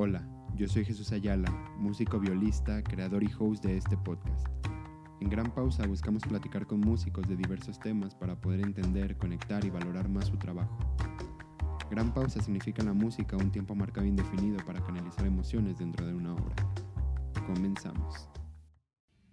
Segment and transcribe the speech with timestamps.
[0.00, 4.46] Hola, yo soy Jesús Ayala, músico violista, creador y host de este podcast.
[5.20, 9.70] En Gran Pausa buscamos platicar con músicos de diversos temas para poder entender, conectar y
[9.70, 10.78] valorar más su trabajo.
[11.90, 16.06] Gran Pausa significa en la música un tiempo marcado e indefinido para canalizar emociones dentro
[16.06, 16.54] de una obra.
[17.44, 18.28] Comenzamos.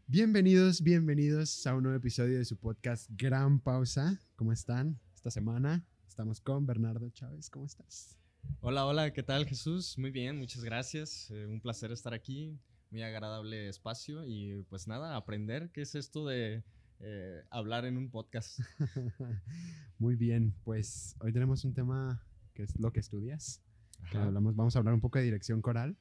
[0.08, 4.20] Bienvenidos, bienvenidos a un nuevo episodio de su podcast Gran Pausa.
[4.36, 5.86] ¿Cómo están esta semana?
[6.08, 7.52] Estamos con Bernardo Chávez.
[7.52, 8.18] ¿Cómo estás?
[8.62, 9.98] Hola, hola, ¿qué tal Jesús?
[9.98, 11.30] Muy bien, muchas gracias.
[11.32, 12.58] Eh, un placer estar aquí,
[12.92, 16.64] muy agradable espacio y pues nada, aprender qué es esto de
[17.00, 18.60] eh, hablar en un podcast.
[20.00, 22.22] muy bien, pues hoy tenemos un tema
[22.54, 23.62] que es lo que estudias.
[24.14, 25.96] hablamos, vamos a hablar un poco de dirección coral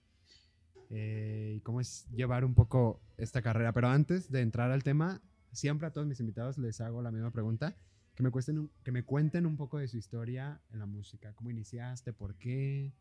[0.90, 3.72] eh, y cómo es llevar un poco esta carrera.
[3.72, 5.20] Pero antes de entrar al tema,
[5.52, 7.76] siempre a todos mis invitados les hago la misma pregunta
[8.14, 11.32] que me, cuesten que me cuenten un poco de su historia en la música.
[11.34, 12.12] ¿Cómo iniciaste?
[12.12, 12.92] ¿Por qué?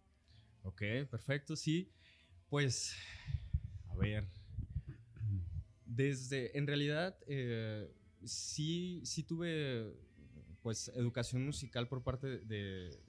[0.63, 1.91] Ok, perfecto, sí.
[2.49, 2.95] Pues,
[3.89, 4.27] a ver.
[5.85, 9.93] Desde, en realidad, eh, sí, sí tuve,
[10.61, 12.99] pues, educación musical por parte de,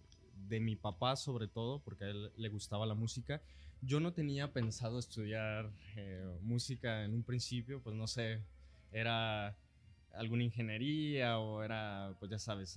[0.48, 3.42] de mi papá, sobre todo, porque a él le gustaba la música.
[3.80, 8.42] Yo no tenía pensado estudiar eh, música en un principio, pues no sé,
[8.92, 9.56] era
[10.16, 12.76] alguna ingeniería o era, pues ya sabes,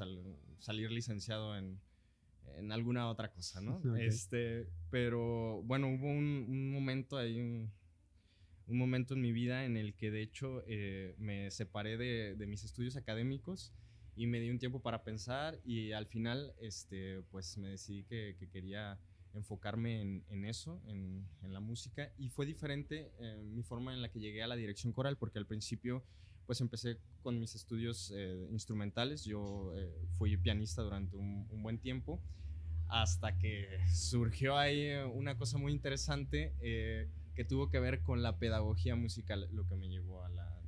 [0.59, 1.79] salir licenciado en,
[2.55, 3.81] en, alguna otra cosa, ¿no?
[3.99, 7.71] Este, pero bueno, hubo un, momento ahí, un,
[8.67, 12.63] momento en mi vida en el que de hecho eh, me separé de, de, mis
[12.63, 13.73] estudios académicos
[14.15, 18.35] y me di un tiempo para pensar y al final, este, pues me decidí que,
[18.39, 18.99] que quería
[19.33, 24.01] enfocarme en, en eso, en, en, la música y fue diferente eh, mi forma en
[24.01, 26.03] la que llegué a la dirección coral porque al principio
[26.47, 29.25] pues empecé con mis estudios eh, instrumentales.
[29.25, 32.21] Yo eh, fui pianista durante un, buen tiempo
[32.87, 38.39] hasta que surgió ahí una cosa muy interesante eh, que tuvo que ver con la
[38.39, 40.61] pedagogía musical, lo que me llevó a la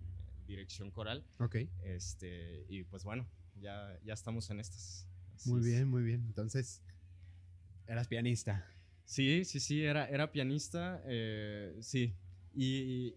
[0.45, 1.23] dirección coral.
[1.39, 1.55] Ok.
[1.85, 3.25] Este, y pues bueno,
[3.61, 5.07] ya, ya estamos en estas.
[5.45, 6.25] muy bien, muy bien.
[6.27, 6.81] Entonces,
[7.87, 8.67] eras pianista.
[9.05, 11.01] Sí, sí, sí, era, era pianista,
[11.79, 12.13] sí.
[12.53, 13.15] Y,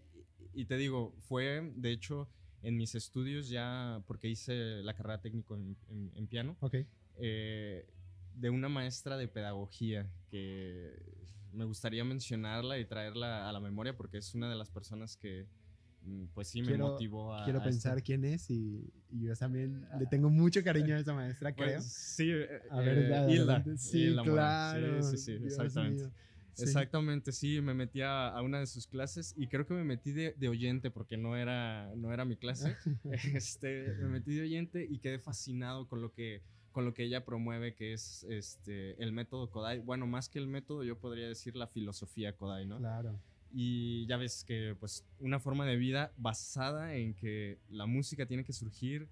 [0.53, 2.29] y, te digo, fue, de hecho,
[2.63, 6.57] en mis estudios ya, porque hice la carrera técnico en, piano,
[7.17, 7.85] eh,
[8.35, 10.97] de una maestra de pedagogía que
[11.51, 15.45] me gustaría mencionarla y traerla a la memoria porque es una de las personas que
[16.03, 17.43] mm, pues sí me motivó a...
[17.43, 21.69] Quiero pensar quién es y, yo también le tengo mucho cariño a esa maestra, pues
[21.69, 21.81] creo.
[21.81, 22.31] sí,
[22.71, 23.63] a ver, eh, Hilda.
[23.77, 25.03] Sí, claro.
[25.03, 26.09] Sí, sí, sí, exactamente.
[26.57, 30.47] Exactamente, sí, me metí a, una de sus clases y creo que me metí de,
[30.47, 32.75] oyente porque no era, no era mi clase.
[33.33, 36.41] este, me metí de oyente y quedé fascinado con lo que,
[36.71, 39.79] con lo que ella promueve, que es este, el método Kodai.
[39.79, 42.77] Bueno, más que el método, yo podría decir la filosofía Kodai, ¿no?
[42.77, 43.19] Claro.
[43.51, 48.43] Y ya ves que, pues, una forma de vida basada en que la música tiene
[48.43, 49.07] que surgir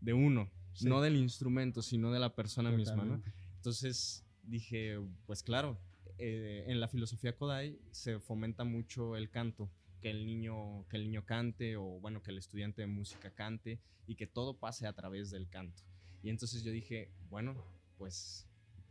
[0.00, 0.50] de uno,
[0.82, 3.22] no del instrumento, sino de la persona misma, ¿no?
[3.56, 5.78] Entonces dije, pues claro,
[6.18, 9.70] eh, en la filosofía Kodai se fomenta mucho el canto,
[10.00, 13.80] que el niño que el niño cante o bueno que el estudiante de música cante
[14.06, 15.82] y que todo pase a través del canto.
[16.22, 17.54] Y entonces yo dije, bueno,
[17.96, 18.48] pues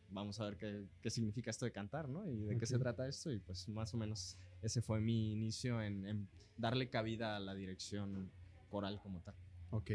[0.10, 2.30] vamos a ver qué, qué significa esto de cantar, ¿no?
[2.30, 3.32] Y de qué se trata esto.
[3.32, 6.28] Y pues más o menos ese fue mi inicio en, en,
[6.58, 8.32] darle cabida a la dirección
[8.70, 9.36] coral como tal.
[9.72, 9.92] Ok.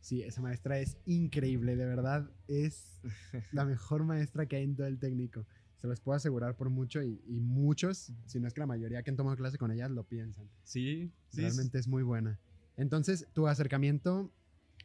[0.00, 2.30] Sí, esa maestra es increíble, de verdad.
[2.46, 3.00] Es
[3.52, 5.46] la mejor maestra que hay en todo el técnico
[5.84, 9.10] se les puedo asegurar por mucho y, muchos, si no es que la mayoría que
[9.10, 10.48] han tomado clase con ellas lo piensan.
[10.62, 12.40] Sí, Realmente es muy buena.
[12.78, 14.32] Entonces, tu acercamiento,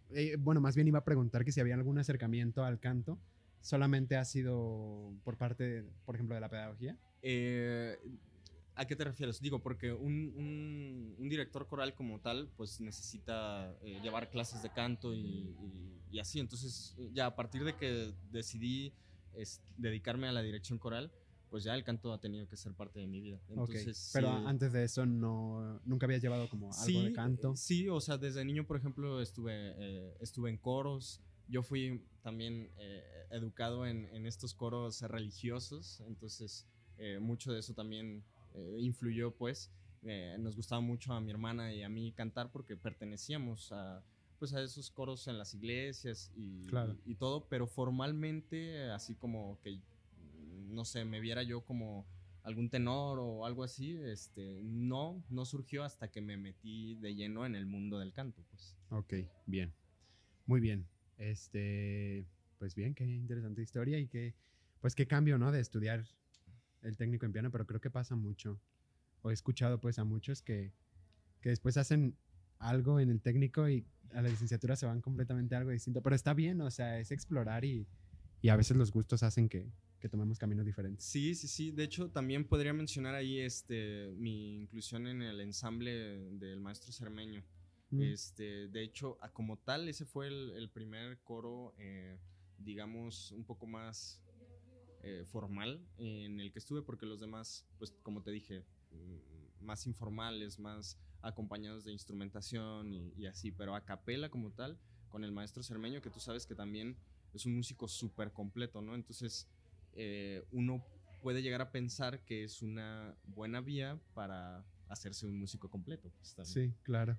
[0.10, 3.18] eh, bueno, más bien iba a preguntar que si había algún acercamiento al canto,
[3.62, 6.98] solamente ha sido por parte, por ejemplo, de la pedagogía.
[7.22, 7.98] Eh,
[8.76, 9.40] ¿A qué te refieres?
[9.40, 15.56] Digo, porque un, director coral como tal, pues necesita eh, llevar clases de canto y,
[16.12, 16.42] y, así.
[16.42, 18.94] Entonces, ya a partir de que decidí
[19.42, 21.12] es dedicarme a la dirección coral,
[21.50, 23.40] pues ya el canto ha tenido que ser parte de mi vida.
[23.50, 27.56] Entonces, Pero antes de eso no, nunca habías llevado como algo de canto.
[27.56, 31.22] Sí, o sea, desde niño, por ejemplo, estuve, eh, estuve en coros.
[31.48, 36.68] Yo fui también eh, educado en, en, estos coros religiosos, entonces
[36.98, 38.24] eh, mucho de eso también
[38.78, 39.72] influyó, pues.
[40.40, 44.04] nos gustaba mucho a mi hermana y a mí cantar porque pertenecíamos a
[44.40, 46.66] pues a esos coros en las iglesias y,
[47.06, 49.80] y, todo, pero formalmente, así como que,
[50.70, 52.08] no sé, me viera yo como
[52.44, 57.46] algún tenor o algo así, este, no, no surgió hasta que me metí de lleno
[57.46, 58.76] en el mundo del canto, pues.
[58.90, 59.14] Ok,
[59.46, 59.74] bien,
[60.46, 60.88] muy bien,
[61.18, 62.26] este,
[62.58, 64.34] pues bien, qué interesante historia y qué,
[64.80, 65.52] pues qué cambio, ¿no?
[65.52, 66.06] De estudiar
[66.82, 68.60] el técnico en piano, pero creo que pasa mucho.
[69.22, 70.72] O he escuchado pues a muchos que,
[71.42, 72.16] que después hacen
[72.60, 76.02] algo en el técnico y a la licenciatura se van completamente a algo distinto.
[76.02, 77.88] Pero está bien, o sea, es explorar y,
[78.42, 81.04] y a veces los gustos hacen que, que tomemos caminos diferentes.
[81.04, 81.72] Sí, sí, sí.
[81.72, 85.92] De hecho, también podría mencionar ahí este, mi inclusión en el ensamble
[86.32, 87.44] del maestro Cermeño.
[87.92, 88.02] Mm.
[88.02, 92.18] Este, de hecho, como tal, ese fue el, el primer coro, eh,
[92.58, 94.22] digamos, un poco más
[95.02, 99.88] eh, formal en el que estuve, porque los demás, pues como te dije, mm, más
[99.88, 104.78] informales, más acompañados de instrumentación y, y así, pero a capela como tal,
[105.10, 106.98] con el maestro Cermeño, que tú sabes que también
[107.34, 108.96] es un músico súper completo, ¿no?
[108.96, 109.48] Entonces,
[109.94, 110.84] eh, uno
[111.22, 116.12] puede llegar a pensar que es una buena vía para hacerse un músico completo.
[116.16, 116.48] pues.
[116.48, 117.18] Sí, claro.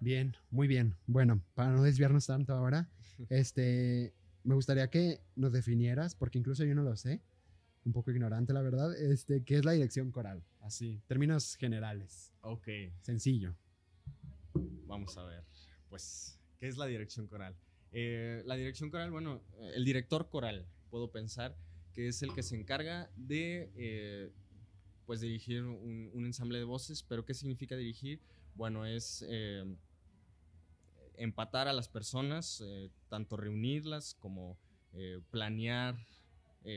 [0.00, 0.94] Bien, muy bien.
[1.06, 2.88] Bueno, para no desviarnos tanto ahora,
[3.28, 4.14] este,
[4.44, 7.22] me gustaría que nos definieras, porque incluso yo no lo sé,
[7.84, 10.42] un poco ignorante la verdad, este, ¿qué es la dirección coral?
[10.66, 12.66] Así, términos generales, Ok,
[13.00, 13.54] sencillo.
[14.88, 15.44] vamos a ver.
[15.88, 17.54] Pues, ¿qué es la dirección coral?
[17.92, 21.56] Eh, la dirección coral, bueno, el director coral, puedo pensar,
[21.94, 24.32] que es el que se encarga de, eh,
[25.06, 27.04] pues, dirigir un, un ensamble de voces.
[27.04, 28.20] ¿Pero qué significa dirigir?
[28.56, 29.64] Bueno, es eh,
[31.14, 32.60] empatar a las personas,
[33.08, 34.58] tanto reunirlas como
[35.30, 35.96] planear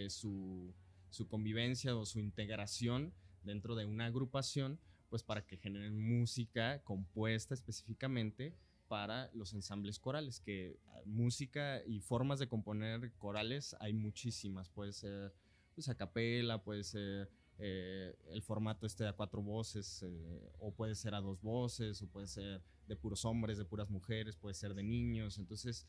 [0.09, 0.75] su,
[1.09, 3.13] su convivencia o su integración
[3.43, 8.55] dentro de una agrupación, pues para que generen música compuesta específicamente
[8.87, 14.93] para los ensambles corales, que ah, música y formas de componer corales hay muchísimas, puede
[14.93, 15.33] ser
[15.75, 20.95] pues a capela, puede ser eh, el formato este a cuatro voces, eh, o puede
[20.95, 24.73] ser a dos voces, o puede ser de puros hombres, de puras mujeres, puede ser
[24.73, 25.85] de niños, entonces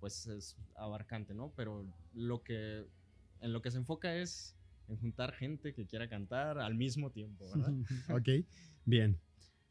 [0.00, 1.52] pues es abarcante, ¿no?
[1.56, 2.86] Pero lo que
[3.40, 4.56] en lo que se enfoca es
[4.88, 7.72] en juntar gente que quiera cantar al mismo tiempo, ¿verdad?
[8.10, 8.28] ok,
[8.84, 9.18] bien.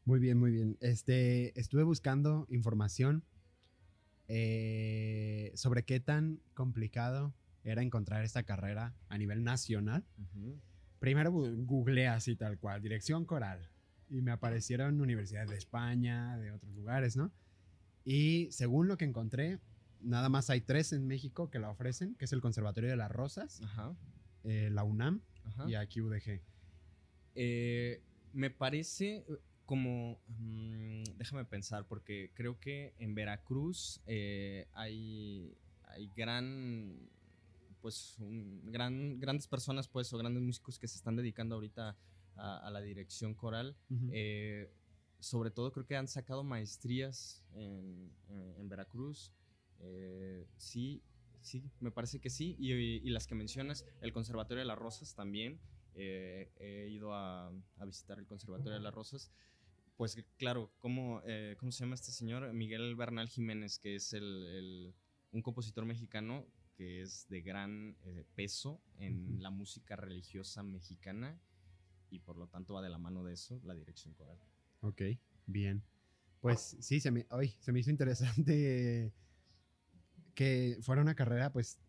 [0.04, 0.76] Muy bien, muy bien.
[0.80, 3.24] Este, estuve buscando información
[4.28, 7.34] eh, sobre qué tan complicado
[7.64, 10.04] era encontrar esta carrera a nivel nacional.
[10.18, 10.58] Ujú.
[10.98, 13.68] Primero bu- googleé así tal cual, dirección coral.
[14.10, 17.30] Y me aparecieron universidades de España, de otros lugares, ¿no?
[18.04, 19.58] Y según lo que encontré,
[20.00, 23.10] nada más hay tres en México que la ofrecen, que es el Conservatorio de las
[23.10, 23.94] Rosas, Ajá,
[24.48, 25.68] eh, la UNAM ajá.
[25.68, 26.40] y aquí UDG.
[27.34, 28.00] Eh,
[28.32, 29.24] me parece
[29.64, 35.54] como, mm, déjame pensar, porque creo que en Veracruz eh, hay,
[35.84, 36.96] hay gran,
[37.82, 41.96] pues, un gran, grandes personas, pues, o grandes músicos que se están dedicando ahorita
[42.36, 43.76] a, a la dirección coral.
[45.20, 49.32] Sobre todo creo que han sacado maestrías en, en- en Veracruz.
[49.80, 51.02] Eh, sí,
[51.40, 52.56] sí, me parece que sí.
[52.58, 55.60] Y, y las que mencionas, el Conservatorio de las Rosas también.
[55.94, 59.32] Eh, he ido a, a visitar el Conservatorio de las Rosas.
[59.96, 62.52] Pues claro, ¿cómo, eh, ¿cómo se llama este señor?
[62.52, 64.94] Miguel Bernal Jiménez, que es el, el-
[65.32, 66.46] un compositor mexicano
[66.76, 69.42] que es de gran eh, peso en Ujú.
[69.42, 71.40] la música religiosa mexicana
[72.10, 74.38] y por lo tanto va de la mano de eso la dirección coral.
[74.80, 75.02] Ok,
[75.46, 75.82] bien.
[76.40, 79.12] Pues sí, se me, ay, se me hizo interesante
[80.38, 81.80] que fuera una carrera, pues,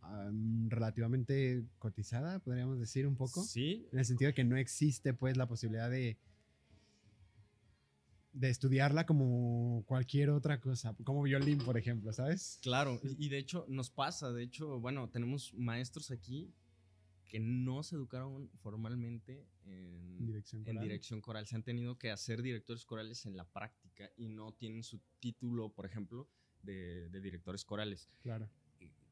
[0.00, 3.44] am, relativamente cotizada, podríamos decir un poco.
[3.44, 6.16] Sí, En el sentido de que no existe, pues, la posibilidad de,
[8.32, 12.60] de estudiarla como cualquier otra cosa, como violín, por ejemplo, ¿sabes?
[12.62, 12.98] claro.
[13.18, 16.50] Y de hecho nos pasa, de hecho, bueno, tenemos maestros aquí
[17.26, 21.46] que no se educaron formalmente en, Dirección en dirección coral.
[21.46, 25.74] Se han tenido que hacer directores corales en la práctica y no tienen su título,
[25.74, 26.26] por ejemplo,
[26.62, 28.08] de, de directores corales.
[28.22, 28.48] Claro.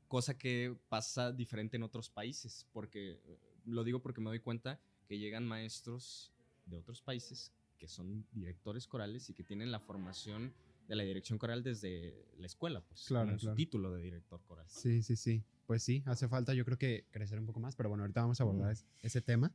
[0.09, 4.80] cosa que pasa diferente en otros países, porque eh, lo digo porque me doy cuenta
[5.07, 6.33] que llegan maestros
[6.66, 10.52] de otros países que son directores corales y que tienen la formación
[10.88, 14.66] de la dirección coral desde la escuela, pues, Claro, con su título de director coral.
[14.69, 15.45] Sí, sí, sí.
[15.66, 18.40] Pues sí, hace falta yo creo que crecer un poco más, pero bueno, ahorita vamos
[18.40, 18.73] a abordar Mm.
[18.73, 19.52] es- ese tema,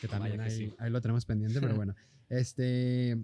[0.00, 0.74] que también Vaya que ahí, sí.
[0.78, 1.94] ahí lo tenemos pendiente, pero bueno.
[2.30, 3.22] Este,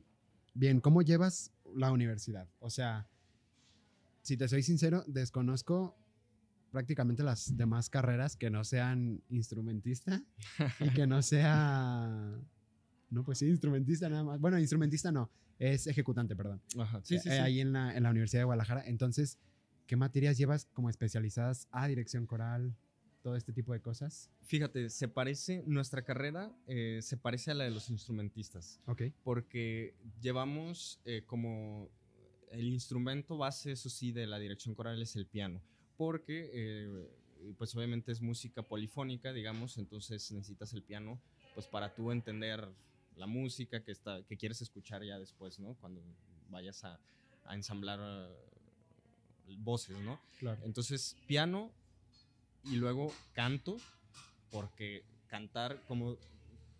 [0.52, 2.46] bien, ¿cómo llevas la universidad?
[2.58, 3.08] O sea,
[4.26, 5.96] si te soy sincero, desconozco
[6.72, 10.20] prácticamente las demás carreras que no sean instrumentista
[10.80, 12.36] y que no sea...
[13.08, 14.40] No, pues sí, instrumentista nada más.
[14.40, 15.30] Bueno, instrumentista no,
[15.60, 16.60] es ejecutante, perdón.
[16.76, 17.38] Ajá, sí, sí, Eh, sí.
[17.38, 18.82] Ahí en la, en la Universidad de Guadalajara.
[18.84, 19.38] Entonces,
[19.86, 22.74] ¿qué materias llevas como especializadas a dirección coral?
[23.22, 24.28] Todo este tipo de cosas.
[24.42, 28.80] Fíjate, se parece, nuestra carrera eh, se parece a la de los instrumentistas.
[28.86, 29.02] Ok.
[29.22, 31.90] porque llevamos eh, como
[32.50, 35.60] el instrumento base, eso sí, de la dirección coral es el piano,
[35.96, 41.20] porque eh, pues obviamente es música polifónica, digamos, entonces necesitas el piano
[41.54, 42.68] pues para tú entender
[43.16, 45.74] la música que, está, que quieres escuchar ya después, ¿no?
[45.74, 46.02] Cuando
[46.50, 47.00] vayas a,
[47.44, 50.20] a ensamblar uh, voces, ¿no?
[50.38, 50.60] Claro.
[50.64, 51.70] Entonces, piano
[52.64, 53.78] y luego canto,
[54.50, 56.18] porque cantar, como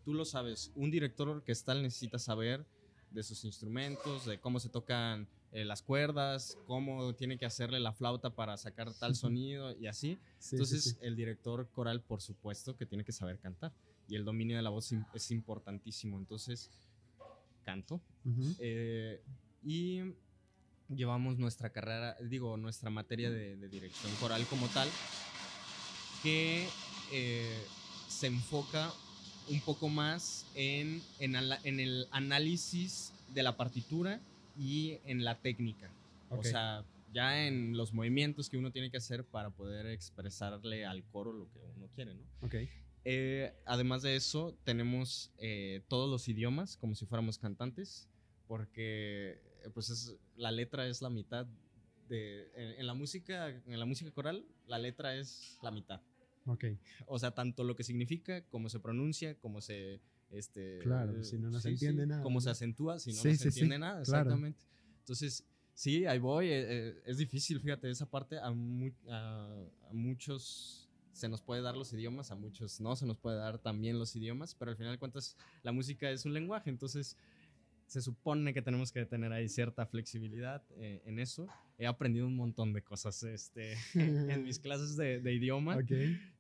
[0.04, 2.66] tú lo sabes, un director orquestal necesita saber
[3.10, 7.94] de sus instrumentos, de cómo se tocan eh, las cuerdas, cómo tiene que hacerle la
[7.94, 10.18] flauta para sacar tal sonido y así.
[10.38, 10.96] Sí, Entonces, sí.
[11.00, 13.72] el director coral, por supuesto, que tiene que saber cantar.
[14.06, 16.18] Y el dominio de la voz es importantísimo.
[16.18, 16.68] Entonces,
[17.64, 18.02] canto.
[18.58, 19.22] Eh,
[19.64, 20.02] y
[20.94, 24.90] llevamos nuestra carrera, digo, nuestra materia de, de dirección coral como tal,
[26.22, 26.68] que
[27.12, 27.64] eh,
[28.08, 28.92] se enfoca
[29.48, 34.20] un poco más en, en el análisis de la partitura
[34.58, 35.90] y en la técnica.
[36.30, 36.38] Ok.
[36.38, 41.04] O sea, ya en los movimientos que uno tiene que hacer para poder expresarle al
[41.04, 42.22] coro lo que uno quiere, ¿no?
[42.42, 42.54] Ok.
[43.04, 48.08] Eh, además de eso, tenemos eh, todos los idiomas como si fuéramos cantantes,
[48.48, 51.46] porque eh, pues es, la letra es la mitad
[52.08, 56.00] de en, en la música en la música coral la letra es la mitad.
[56.46, 56.64] Ok.
[57.06, 60.00] O sea, tanto lo que significa, como se pronuncia, como se
[60.38, 63.28] este Claro, eh, si no, no se entiende nada, Cómo se acentúa, si no, Sí,
[63.28, 64.30] no sí, se sí, entiende nada, claro.
[64.30, 64.60] exactamente.
[65.00, 66.46] Entonces, sí, ahí voy.
[66.46, 71.62] eh, eh, es difícil, fíjate, esa parte a, mu- a- a muchos se nos puede
[71.62, 74.76] dar los idiomas, a muchos no se nos puede dar también los idiomas, pero al
[74.76, 77.16] final de cuentas la música es un lenguaje, entonces
[77.86, 81.46] se supone que tenemos que tener ahí cierta flexibilidad eh, en eso.
[81.78, 85.92] He aprendido un montón de cosas este, en mis clases de, de idioma Ok.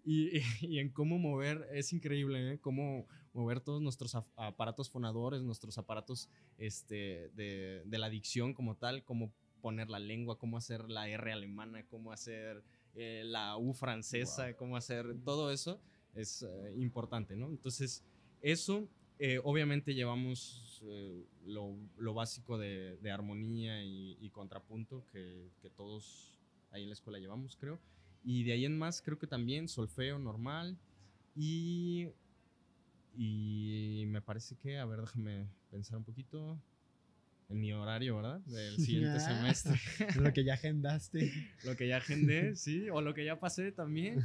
[0.06, 0.30] Y,
[0.62, 2.58] y en cómo mover, es increíble, ¿eh?
[2.60, 8.76] Cómo mover todos nuestros ap- aparatos fonadores, nuestros aparatos este, de, de la dicción como
[8.76, 12.62] tal, cómo poner la lengua, cómo hacer la R alemana, cómo hacer
[12.94, 15.80] eh, la U francesa, cómo hacer todo eso,
[16.14, 17.48] es eh, importante, ¿no?
[17.48, 18.02] Entonces,
[18.40, 25.50] eso, eh, obviamente llevamos eh, lo, lo básico de, de armonía y, y contrapunto que,
[25.60, 26.38] que todos
[26.70, 27.80] ahí en la escuela llevamos, creo.
[28.26, 30.76] Y de ahí en más, creo que también solfeo normal.
[31.36, 32.08] Y.
[33.16, 36.60] Y me parece que, a ver, déjame pensar un poquito.
[37.48, 38.40] En mi horario, ¿verdad?
[38.40, 39.80] Del siguiente semestre.
[40.20, 41.32] Lo que ya agendaste.
[41.64, 42.90] lo que ya agendé, sí.
[42.90, 44.24] O lo que ya pasé también.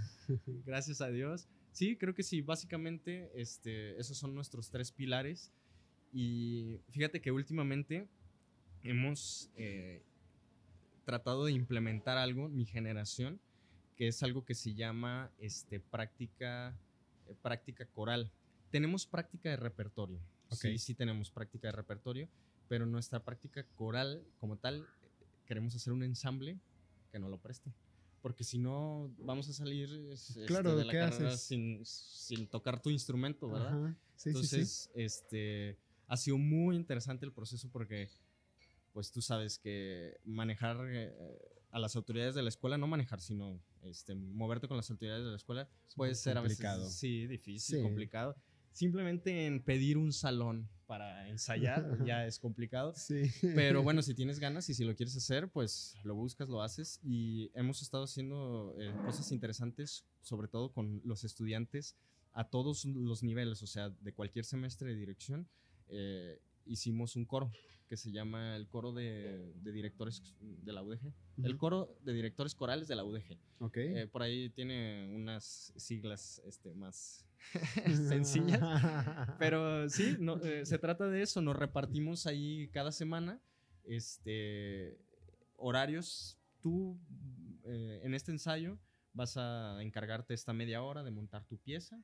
[0.65, 1.47] Gracias a Dios.
[1.71, 2.41] Sí, creo que sí.
[2.41, 5.51] Básicamente, este, esos son nuestros tres pilares.
[6.11, 8.07] Y fíjate que últimamente
[8.81, 10.01] hemos eh,
[11.05, 13.39] tratado de implementar algo, mi generación,
[14.01, 16.75] que es algo que se llama este, práctica,
[17.27, 18.31] eh, práctica coral.
[18.71, 20.19] Tenemos práctica de repertorio.
[20.49, 20.57] Ok.
[20.57, 22.27] Sí, sí tenemos práctica de repertorio,
[22.67, 24.87] pero nuestra práctica coral como tal,
[25.45, 26.57] queremos hacer un ensamble
[27.11, 27.71] que no lo preste.
[28.23, 31.41] Porque si no, vamos a salir es- este, Claro, de la ¿qué carrera haces?
[31.43, 33.83] sin, sin tocar tu instrumento, ¿verdad?
[33.85, 33.95] Ajá.
[34.15, 34.29] Sí, sí, sí.
[34.29, 35.77] Entonces, este,
[36.07, 38.09] ha sido muy interesante el proceso porque,
[38.93, 41.13] pues tú sabes que manejar eh,
[41.71, 45.29] a las autoridades de la escuela, no manejar, sino este, moverte con las autoridades de
[45.31, 46.89] la escuela, Es puede ser a veces, complicado.
[46.89, 47.81] sí, difícil, Sí.
[47.83, 48.35] complicado.
[48.73, 52.93] Simplemente en pedir un salón para ensayar ya es complicado.
[52.95, 53.23] Sí.
[53.41, 56.99] Pero bueno, si tienes ganas y si lo quieres hacer, pues lo buscas, lo haces.
[57.03, 61.95] Y hemos estado haciendo eh, cosas interesantes, sobre todo con los estudiantes
[62.33, 65.47] a todos los niveles, o sea, de cualquier semestre de dirección.
[65.89, 67.51] eh, hicimos un coro
[67.91, 71.13] que se llama el coro de, de directores de la UDG.
[71.43, 73.37] El coro de directores corales de la UDG.
[73.59, 73.75] Ok.
[73.75, 77.25] Eh, por ahí tiene unas siglas este, más
[78.07, 78.61] sencillas.
[79.39, 81.41] Pero sí, no, eh, se trata de eso.
[81.41, 83.41] Nos repartimos ahí cada semana
[83.83, 84.97] este,
[85.57, 86.39] horarios.
[86.61, 86.97] Tú
[87.65, 88.79] eh, en este ensayo
[89.11, 92.01] vas a encargarte esta media hora de montar tu pieza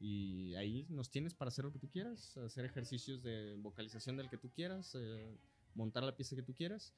[0.00, 4.28] y ahí nos tienes para hacer lo que tú quieras, hacer ejercicios de vocalización del
[4.30, 5.36] que tú quieras, eh,
[5.74, 6.94] montar la pieza que tú quieras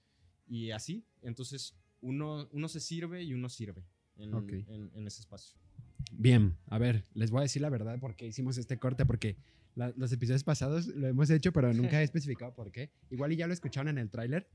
[0.48, 1.04] y así.
[1.22, 3.84] Entonces uno, uno se sirve y uno sirve
[4.16, 4.52] en, Ok.
[4.52, 5.56] en- en ese espacio.
[6.12, 9.36] Bien, a ver, les voy a decir la verdad por qué hicimos este corte, porque
[9.74, 12.90] la- los episodios pasados lo hemos hecho, pero nunca he especificado por qué.
[13.10, 14.48] Igual y ya lo escucharon en el tráiler,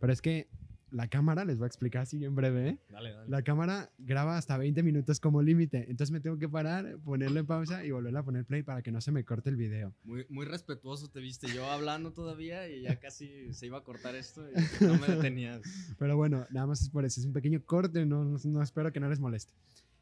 [0.00, 0.48] pero es que
[0.90, 2.78] la cámara, les voy a explicar así en breve, ¿eh?
[2.88, 3.28] Dale, dale.
[3.28, 7.84] La cámara graba hasta 20 minutos como límite, entonces me tengo que parar, ponerle pausa
[7.84, 9.92] y volverle a poner play para que no se me corte el video.
[10.04, 11.48] Muy, muy respetuoso te viste.
[11.52, 15.62] Yo hablando todavía y ya casi se iba a cortar esto y no me detenías.
[15.98, 18.92] Pero bueno, nada más es por eso, es un pequeño corte, no, no- no espero
[18.92, 19.52] que no les moleste.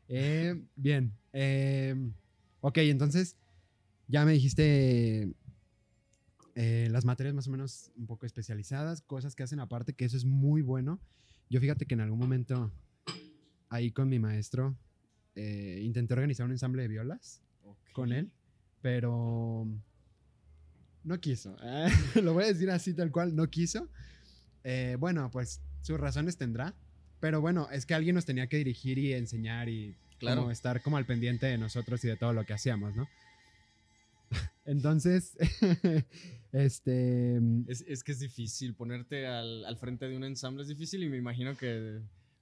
[0.08, 1.94] Eh, bien, eh,
[2.60, 3.36] ok, entonces
[4.06, 5.32] ya me dijiste
[6.54, 10.16] eh, las materias más o menos un poco especializadas, cosas que hacen aparte, que eso
[10.16, 11.00] es muy bueno.
[11.50, 12.72] Yo fíjate que en algún momento
[13.68, 14.76] ahí con mi maestro
[15.34, 17.42] eh, intenté organizar un ensamble de violas
[17.92, 18.30] con él,
[18.80, 19.66] pero
[21.02, 21.56] no quiso.
[22.22, 23.88] Lo voy a decir así tal cual, no quiso.
[24.62, 26.74] Eh, bueno, pues sus razones tendrá,
[27.20, 30.42] pero bueno, es que alguien nos tenía que dirigir y enseñar y Claro.
[30.42, 33.08] como estar como al pendiente de nosotros y de todo lo que hacíamos, ¿no?
[34.64, 35.36] Entonces,
[36.52, 41.02] este, Es, es que es difícil ponerte al, al frente de un ensamble, es difícil
[41.02, 42.00] y me imagino que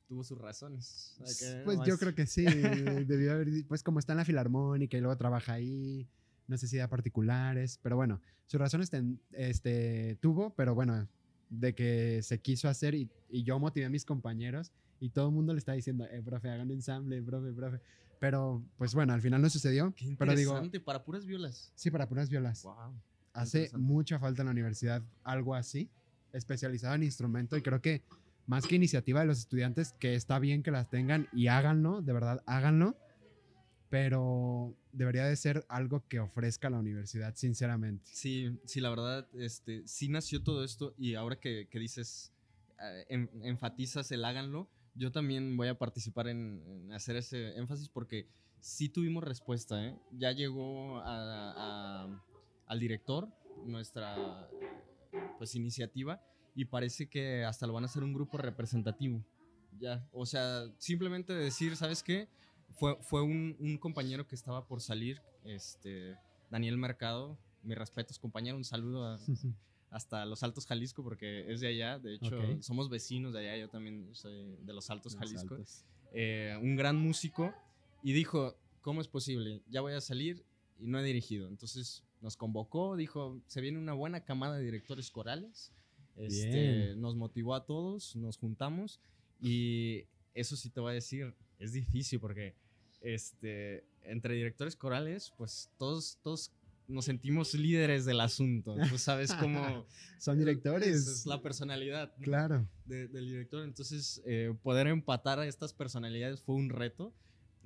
[0.08, 1.16] tuvo sus razones.
[1.20, 2.44] O sea, que pues yo creo que sí,
[3.06, 6.06] debió haber, pues como está en la filarmónica y luego trabaja ahí,
[6.46, 11.08] no sé si da particulares, pero bueno, sus razones ten- este, tuvo, pero bueno,
[11.48, 14.72] de que se quiso hacer y, y yo motivé a mis compañeros
[15.02, 17.80] y todo el mundo le está diciendo, eh, profe, hagan un ensamble, profe, profe.
[18.20, 19.92] Pero, pues bueno, al final no sucedió.
[19.96, 21.72] Qué pero digo, para puras violas.
[21.74, 22.62] sí, para puras violas.
[22.62, 22.94] Wow.
[23.32, 25.90] Hace mucha falta en la universidad algo así,
[26.32, 28.02] especializado en instrumento, y creo que
[28.46, 32.12] más que iniciativa de los estudiantes, que está bien que las tengan y háganlo, de
[32.12, 32.96] verdad, háganlo,
[33.88, 38.08] pero debería de ser algo que ofrezca la universidad, sinceramente.
[38.12, 42.32] Sí, sí, la verdad, este, sí nació todo esto y ahora que, que dices,
[42.80, 47.88] eh, en- enfatizas el háganlo, yo también voy a participar en, en hacer ese énfasis
[47.88, 48.26] porque
[48.60, 49.98] sí tuvimos respuesta, ¿eh?
[50.12, 51.52] Ya llegó a-
[52.04, 52.24] a-
[52.66, 53.28] al director
[53.64, 54.48] nuestra
[55.38, 56.20] pues iniciativa
[56.54, 59.24] y parece que hasta lo van a hacer un grupo representativo.
[59.78, 62.28] Ya, o sea, simplemente decir, ¿sabes qué?
[62.74, 66.16] Fue, fue un, un compañero que estaba por salir, este,
[66.50, 69.18] Daniel Mercado, mis respetos, compañero, un saludo a-
[69.92, 73.68] hasta Los Altos Jalisco porque es de allá, de hecho somos vecinos de allá, yo
[73.68, 75.84] también soy de Los Altos Los Jalisco, altos.
[76.12, 77.54] Eh, un gran músico
[78.02, 79.62] y dijo, ¿cómo es posible?
[79.70, 80.42] Ya voy a salir
[80.80, 85.10] y no he dirigido, entonces nos convocó, dijo, se viene una buena camada de directores
[85.10, 85.72] corales,
[86.16, 88.98] este, nos motivó a todos, nos juntamos
[89.40, 92.54] y eso sí te voy a decir, es difícil porque
[93.02, 96.50] este, entre directores corales, pues todos, todos
[96.88, 98.76] nos sentimos líderes del asunto.
[98.88, 99.86] Tú sabes cómo...
[100.18, 100.86] Son directores.
[101.06, 102.24] Es, la personalidad ¿no?
[102.24, 102.66] Claro.
[102.84, 103.64] de- del director.
[103.64, 107.12] Entonces, eh, poder empatar a estas personalidades fue un reto,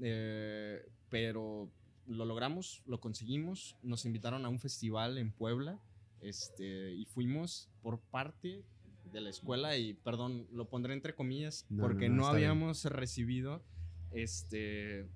[0.01, 1.71] eh, pero
[2.07, 3.77] lo logramos, lo conseguimos.
[3.83, 5.79] Nos invitaron a un festival en Puebla
[6.21, 8.63] este, y fuimos por parte
[9.13, 12.51] de la escuela y, perdón, lo pondré entre comillas, No, porque no, no, está bien.
[12.51, 13.63] habíamos recibido
[14.13, 15.07] este,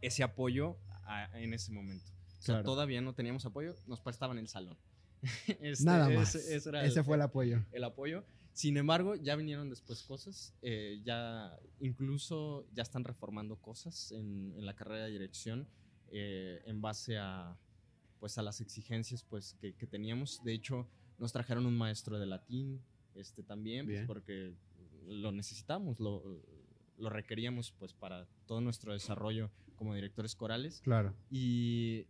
[0.00, 2.10] ese apoyo a- en ese momento.
[2.42, 2.64] O sea, Claro.
[2.64, 4.76] todavía no teníamos apoyo, nos prestaban el salón.
[5.60, 6.34] Este, Nada más.
[6.34, 7.64] ese- ese era Ese el- fue el apoyo.
[7.70, 8.24] el apoyo.
[8.52, 14.66] Sin embargo, ya vinieron después cosas, eh, ya incluso ya están reformando cosas en, en
[14.66, 15.68] la carrera de dirección
[16.10, 17.56] eh, en base a,
[18.18, 20.42] pues, a las exigencias pues, que, que teníamos.
[20.44, 20.86] De hecho,
[21.18, 22.82] nos trajeron un maestro de latín
[23.14, 24.52] este, también, pues, porque
[25.06, 26.22] lo necesitamos, lo,
[26.98, 30.80] lo requeríamos pues, para todo nuestro desarrollo como directores corales.
[30.82, 31.14] Claro.
[31.30, 32.06] Y,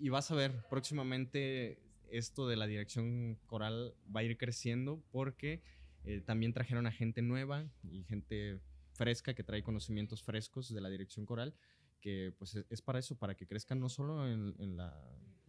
[0.00, 1.78] y vas a ver, próximamente
[2.10, 5.62] esto de la dirección coral va a ir creciendo porque
[6.04, 8.60] eh, también trajeron a gente nueva y gente
[8.92, 11.54] fresca que trae conocimientos frescos de la dirección coral,
[12.00, 14.94] que pues es, es para eso, para que crezcan no solo en, en la,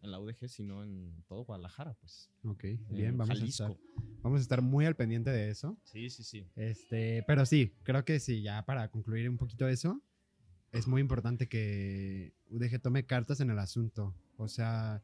[0.02, 2.30] en la UDG, sino en todo Guadalajara, pues.
[2.44, 3.78] Ok, en bien, vamos a, estar,
[4.22, 5.78] vamos a estar muy al pendiente de eso.
[5.84, 6.48] Sí, sí, sí.
[6.56, 10.02] Este, pero sí, creo que sí, ya para concluir un poquito eso,
[10.72, 14.16] es muy importante que UDG tome cartas en el asunto.
[14.38, 15.02] O sea,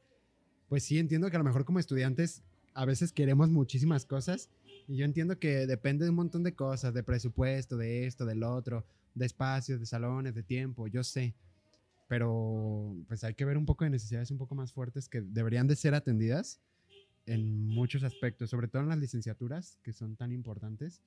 [0.69, 2.43] pues sí, entiendo que a lo mejor como estudiantes
[2.73, 4.49] a veces queremos muchísimas cosas
[4.87, 8.43] y yo entiendo que depende de un montón de cosas, de presupuesto, de esto, del
[8.43, 11.35] otro, de espacios, de salones, de tiempo, yo sé.
[12.07, 15.67] Pero pues hay que ver un poco de necesidades un poco más fuertes que deberían
[15.67, 16.59] de ser atendidas
[17.25, 21.01] en muchos aspectos, sobre todo en las licenciaturas que son tan importantes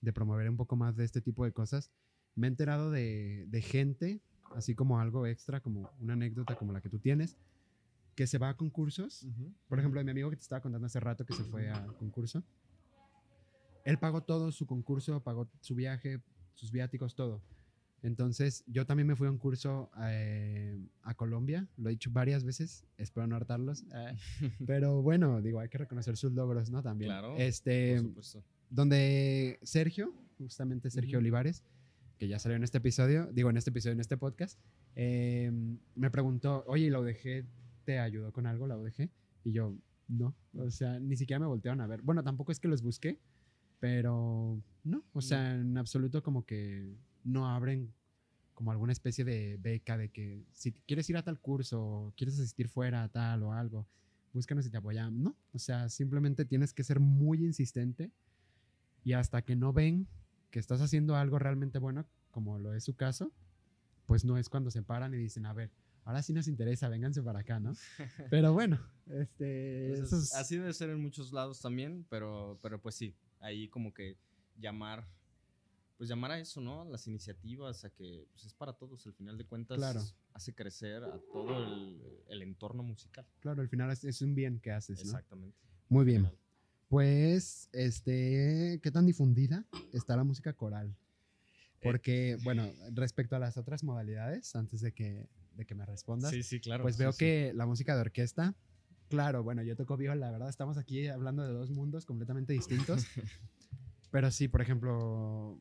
[0.00, 1.90] de promover un poco más de este tipo de cosas.
[2.34, 4.20] Me he enterado de, de gente,
[4.54, 7.36] así como algo extra, como una anécdota como la que tú tienes,
[8.14, 9.26] que se va a concursos.
[9.68, 11.86] Por ejemplo, de mi amigo que te estaba contando hace rato que se fue a
[11.98, 12.42] concurso.
[13.84, 16.20] Él pagó todo su concurso, pagó su viaje,
[16.54, 17.42] sus viáticos, todo.
[18.02, 22.42] Entonces, yo también me fui a un curso eh, a Colombia, lo he dicho varias
[22.44, 23.84] veces, espero no hartarlos.
[23.94, 24.16] eh,
[24.66, 26.82] pero bueno, digo, hay que reconocer sus logros, ¿no?
[26.82, 27.10] También.
[27.10, 28.44] Claro, Este, Por supuesto.
[28.70, 31.22] donde Sergio, justamente Sergio Ujú.
[31.22, 31.62] Olivares,
[32.18, 34.58] que ya salió en este episodio, digo en este episodio, en este podcast,
[34.96, 35.50] eh,
[35.94, 37.44] me preguntó, oye, ¿y la UDG
[37.82, 39.10] te ayudó con algo, la UDG?
[39.44, 39.74] Y yo,
[40.08, 42.02] no, o sea, ni siquiera me voltearon a ver.
[42.02, 43.18] Bueno, tampoco es que los busqué,
[43.80, 47.92] pero no, o sea, en absoluto como que no abren
[48.54, 52.68] como alguna especie de beca de que si quieres ir a tal curso, quieres asistir
[52.68, 53.86] fuera a tal o algo,
[54.32, 55.20] búscanos y te apoyamos.
[55.20, 58.12] No, o sea, simplemente tienes que ser muy insistente
[59.04, 60.06] y hasta que no ven
[60.50, 63.32] que estás haciendo algo realmente bueno, como lo es su caso,
[64.06, 65.70] pues no es cuando se paran y dicen, a ver,
[66.04, 67.72] ahora sí nos interesa, vénganse para acá, ¿no?
[68.30, 69.94] Pero bueno, este...
[69.94, 74.16] Entonces, Así debe ser en muchos lados también, pero, pero pues sí, ahí como que
[74.58, 75.06] llamar,
[75.96, 76.84] pues llamar a eso, ¿no?
[76.84, 80.00] Las iniciativas, a que pues es para todos, al final de cuentas Claro.
[80.34, 83.24] hace crecer a todo el, el entorno musical.
[83.40, 85.10] Claro, al final es, es un bien que haces, ¿no?
[85.10, 85.56] Exactamente.
[85.88, 86.28] Muy bien.
[86.88, 90.94] Pues, este, ¿qué tan difundida está la música coral?
[91.82, 96.42] Porque, bueno, respecto a las otras modalidades, antes de que, de que me respondas, Sí,
[96.42, 96.82] sí, claro.
[96.82, 97.18] pues veo sí.
[97.18, 98.54] que la música de orquesta,
[99.08, 103.06] claro, bueno, yo toco viola, la verdad, estamos aquí hablando de dos mundos completamente distintos.
[104.10, 105.58] pero sí, por ejemplo,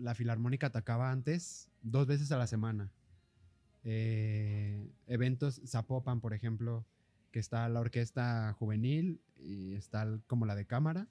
[0.00, 2.90] la filarmónica atacaba antes dos veces a la semana.
[3.84, 6.84] Eh, eventos Zapopan, por ejemplo,
[7.30, 11.08] que está la orquesta juvenil y está como la de cámara.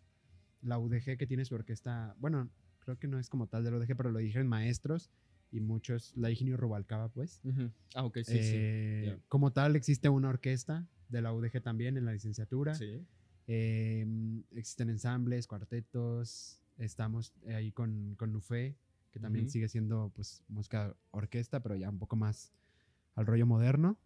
[0.61, 2.49] La UDG que tiene su orquesta, bueno,
[2.83, 5.09] creo que no es como tal de la UDG, pero lo dijeron maestros
[5.51, 7.39] y muchos, la Higinio Rubalcaba, pues.
[7.43, 7.71] Ujú.
[7.93, 9.19] Ah, ok, sí, Eh, ya.
[9.29, 12.73] Como tal, existe una orquesta de la UDG también en la licenciatura.
[12.73, 12.99] sí.
[12.99, 13.05] Sí.
[13.47, 14.05] Eh,
[14.51, 16.59] existen ensambles, cuartetos.
[16.77, 18.75] Estamos ahí con, con Nufé,
[19.11, 19.51] que también Ujú.
[19.51, 22.51] sigue siendo pues música orquesta, pero ya un poco más
[23.15, 23.97] al rollo moderno.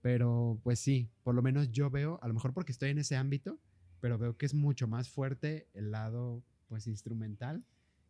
[0.00, 3.16] Pero pues sí, por lo menos yo veo, a lo mejor porque estoy en ese
[3.16, 3.58] ámbito,
[4.00, 7.64] pero veo que es mucho más fuerte el lado pues instrumental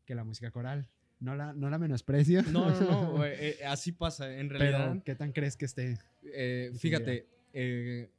[0.05, 0.89] que la música coral.
[1.21, 2.43] No la, no la menosprecio.
[2.45, 4.39] No, no, no, eh, eh, así pasa.
[4.39, 5.99] En realidad, pero ¿qué tan crees que esté?
[6.23, 8.11] Eh, fíjate, eh,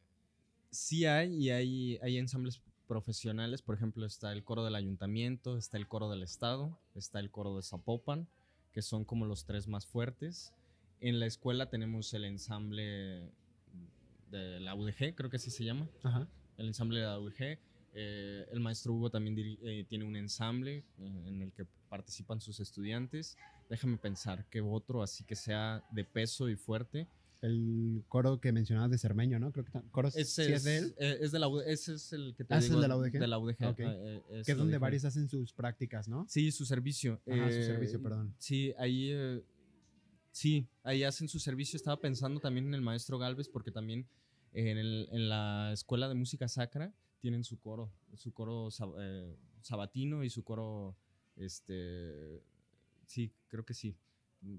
[0.69, 3.61] sí hay y hay, hay ensambles profesionales.
[3.61, 7.55] Por ejemplo, está el coro del ayuntamiento, está el coro del estado, está el coro
[7.55, 8.27] de Zapopan,
[8.71, 10.53] que son como los tres más fuertes.
[10.99, 13.31] En la escuela tenemos el ensamble
[14.29, 16.27] de la UDG, creo que así se llama, Ajá.
[16.57, 17.59] el ensamble de la UDG.
[17.93, 22.59] Eh, el maestro Hugo también eh, tiene un ensamble eh, en el que participan sus
[22.59, 23.37] estudiantes.
[23.69, 27.07] Déjame pensar que otro así que sea de peso y fuerte.
[27.41, 29.51] El coro que mencionabas de Cermeño, ¿no?
[29.51, 30.95] Creo que coro sí Ese es de él.
[30.99, 33.11] es de la ese es el que te Ah, ¿es digo, de la UDG?
[33.13, 33.65] De la UDG.
[33.67, 33.79] Ok.
[33.79, 36.25] eh, es Que es donde varios hacen sus prácticas, ¿no?
[36.29, 37.19] Sí, su servicio.
[37.29, 38.33] Ajá, su servicio, perdón.
[38.37, 39.41] Sí, ahí.
[40.31, 41.77] sí, ahí hacen su servicio.
[41.77, 44.05] Estaba pensando también en el maestro Galvez, porque también
[44.53, 48.67] en, el- en la escuela de música sacra tienen su coro, su coro
[48.99, 50.97] eh, sabatino y su coro.
[51.37, 52.43] Este.
[53.05, 53.95] Sí, creo que sí.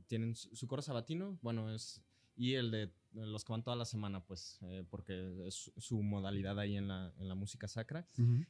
[0.07, 2.01] Tienen su, su coro sabatino, bueno, es.
[2.35, 6.59] Y el de los que van toda la semana, pues, eh, porque es su modalidad
[6.59, 8.09] ahí en la, en la música sacra.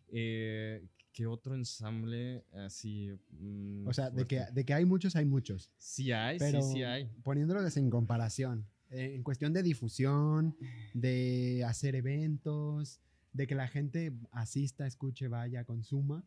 [0.09, 3.11] Eh, ¿Qué otro ensamble así?
[3.31, 5.69] mm, O sea, de que, de que hay muchos, hay muchos.
[5.79, 7.07] Sí hay, Pero sí, sí hay.
[7.25, 10.57] poniéndolos en comparación, en cuestión de difusión,
[10.95, 13.01] de hacer eventos,
[13.33, 16.25] de que la gente asista, escuche, vaya, consuma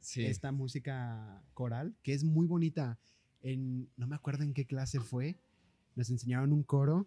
[0.00, 0.26] Sí.
[0.26, 2.98] esta música coral, que es muy bonita.
[3.40, 5.38] En, no me acuerdo en qué clase fue,
[5.96, 7.06] nos enseñaron un coro.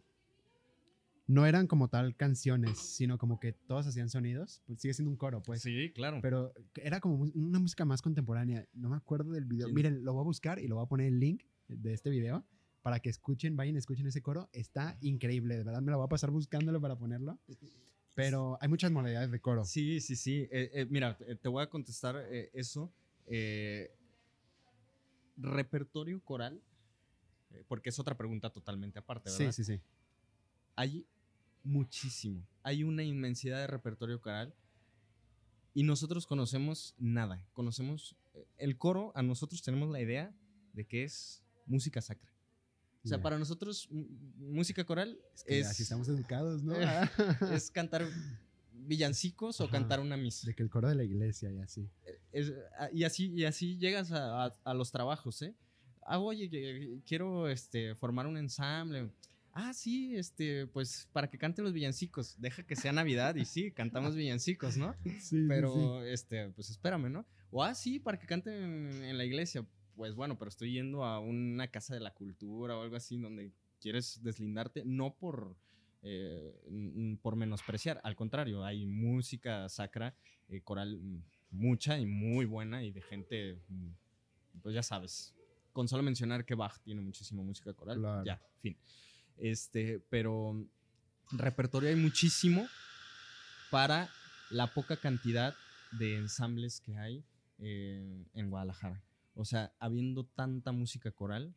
[1.28, 4.62] No eran como tal canciones, sino como que todos hacían sonidos.
[4.66, 5.62] Pues sigue siendo un coro, pues.
[5.62, 6.20] sí, claro.
[6.22, 8.66] Pero era como una música más contemporánea.
[8.74, 9.68] No me acuerdo del video.
[9.68, 9.74] Sí.
[9.74, 12.46] Miren, lo voy a buscar y lo voy a poner el link de este video
[12.82, 14.48] para que escuchen, vayan, escuchen ese coro.
[14.54, 17.38] Está increíble, de verdad me lo voy a pasar buscándolo para ponerlo.
[18.18, 19.64] Pero hay muchas modalidades de coro.
[19.64, 20.48] Sí, sí, sí.
[20.52, 22.92] Eh, eh, mira, te voy a contestar eh, eso.
[23.28, 23.92] Eh,
[25.38, 26.60] repertorio coral,
[27.52, 29.52] eh, porque es otra pregunta totalmente aparte, ¿verdad?
[29.52, 29.82] sí, sí, sí.
[30.76, 31.06] hay
[31.64, 32.44] muchísimo.
[32.64, 34.56] Hay una inmensidad de repertorio coral
[35.76, 37.46] y nosotros conocemos nada.
[37.54, 40.34] Conocemos eh, el coro, a nosotros tenemos la idea
[40.74, 42.32] de que es música sacra.
[43.08, 46.74] O sea, para nosotros música coral Es que es, así estamos educados, ¿no?
[46.76, 46.86] Eh,
[47.54, 48.08] es cantar
[48.74, 50.48] villancicos o cantar una misa.
[50.48, 51.90] de que el coro de la iglesia y así.
[52.32, 55.54] Es- a- y, así, y así llegas a, a- a los trabajos, ¿eh?
[56.06, 59.10] Ah, oye, que- quiero este, formar un ensamble.
[59.52, 62.36] Ah, sí, este, pues para que canten los villancicos.
[62.40, 64.96] Deja que sea Navidad y sí, cantamos villancicos, ¿no?
[65.22, 67.26] Sí, Pero, este, pues espérame, ¿no?
[67.50, 69.66] O ah, sí, para que canten en, en la iglesia.
[69.98, 73.52] Pues bueno, pero estoy yendo a una casa de la cultura o algo así donde
[73.82, 75.58] quieres deslindarte, no por,
[76.04, 80.16] eh, por menospreciar, al contrario, hay música sacra,
[80.50, 83.90] eh, coral, mm, mucha y muy buena y de gente, mm,
[84.62, 85.34] pues ya sabes,
[85.74, 88.24] con solo mencionar que Bach tiene muchísima música coral, Claro.
[88.24, 88.78] ya, fin.
[89.36, 90.64] Este, pero
[91.32, 92.68] repertorio hay muchísimo
[93.72, 94.10] para
[94.52, 95.56] la poca cantidad
[95.92, 97.24] de ensambles que hay
[97.58, 99.02] eh, en Guadalajara.
[99.38, 101.54] O sea, habiendo tanta música coral,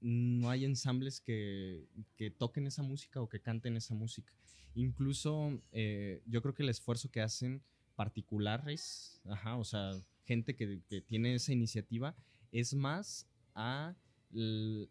[0.00, 4.32] no hay ensambles que, que toquen esa música o que canten esa música.
[4.74, 7.62] Incluso eh, yo creo que el esfuerzo que hacen
[7.94, 9.92] particulares, ajá, o sea,
[10.24, 12.14] gente que, que tiene esa iniciativa,
[12.52, 13.94] es más a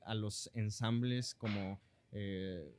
[0.05, 1.79] a los ensambles como
[2.11, 2.73] eh,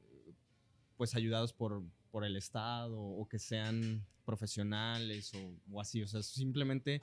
[0.96, 6.03] pues ayudados por, por el Estado o que sean profesionales o, o así.
[6.03, 7.03] O sea, simplemente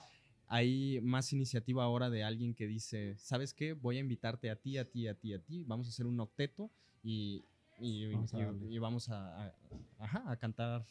[0.56, 3.74] hay más iniciativa ahora de alguien que dice, ¿sabes qué?
[3.74, 5.64] Voy a invitarte a ti, a ti, a ti, a ti.
[5.64, 6.70] Vamos a hacer un octeto
[7.04, 7.44] y,
[7.80, 8.72] y- Vamos a y- darle.
[8.72, 9.56] y vamos a, a-
[9.98, 10.86] ajá, a cantar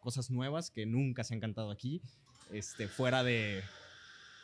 [0.00, 2.02] cosas nuevas que nunca se han cantado aquí,
[2.50, 3.62] este, fuera de,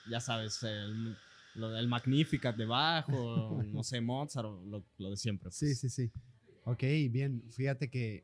[0.09, 1.17] ya sabes, el,
[1.57, 5.51] lo del Magnificat de Bach o, no sé, Mozart o lo, lo de siempre.
[5.51, 5.81] Sí, pues.
[5.81, 6.11] sí, sí.
[6.65, 7.43] Ok, bien.
[7.51, 8.23] Fíjate que.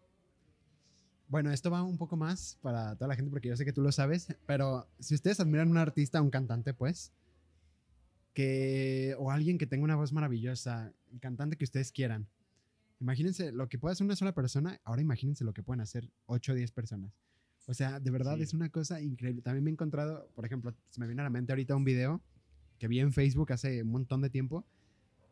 [1.29, 3.83] Bueno, esto va un poco más para toda la gente porque yo sé que tú
[3.83, 7.12] lo sabes, pero si ustedes admiran a un artista, a un cantante, pues,
[8.33, 9.15] que.
[9.19, 12.27] o alguien que tenga una voz maravillosa, el cantante que ustedes quieran,
[13.01, 16.53] imagínense lo que puede hacer una sola persona, ahora imagínense lo que pueden hacer 8
[16.53, 17.12] o 10 personas.
[17.67, 18.43] O sea, de verdad Sí.
[18.43, 19.43] es una cosa increíble.
[19.43, 22.21] También me he encontrado, por ejemplo, se me viene a la mente ahorita un video
[22.79, 24.65] que vi en Facebook hace un montón de tiempo.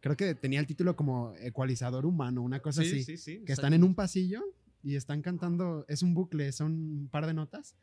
[0.00, 3.44] Creo que tenía el título como ecualizador humano, una cosa Sí, así sí, sí.
[3.44, 4.42] que están en un pasillo
[4.84, 7.74] y están cantando, es un bucle, son un par de notas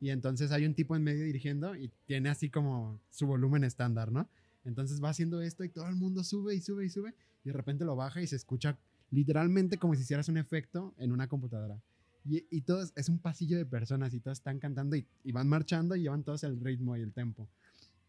[0.00, 4.12] y entonces hay un tipo en medio dirigiendo y tiene así como su volumen estándar,
[4.12, 4.28] ¿no?
[4.64, 7.52] Entonces va haciendo esto y todo el mundo sube y sube y sube y de
[7.54, 8.76] repente lo baja y se escucha
[9.10, 11.80] literalmente como si hicieras un efecto en una computadora.
[12.28, 15.48] Y, y todos, es un pasillo de personas y todos están cantando y, y van
[15.48, 17.48] marchando y llevan todos el ritmo y el tempo.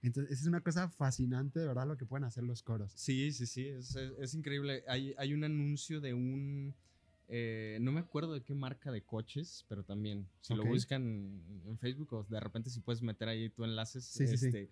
[0.01, 2.91] Entonces es una cosa fascinante de verdad lo que pueden hacer los coros.
[2.95, 4.83] Sí, sí, sí, es, es- es increíble.
[4.87, 6.73] Hay, hay un anuncio de un,
[7.29, 11.03] eh, no me acuerdo de qué marca de coches, pero también, si lo buscan
[11.65, 14.45] en Facebook o de repente si puedes meter ahí tu enlaces, Sí, sí, sí.
[14.47, 14.69] este,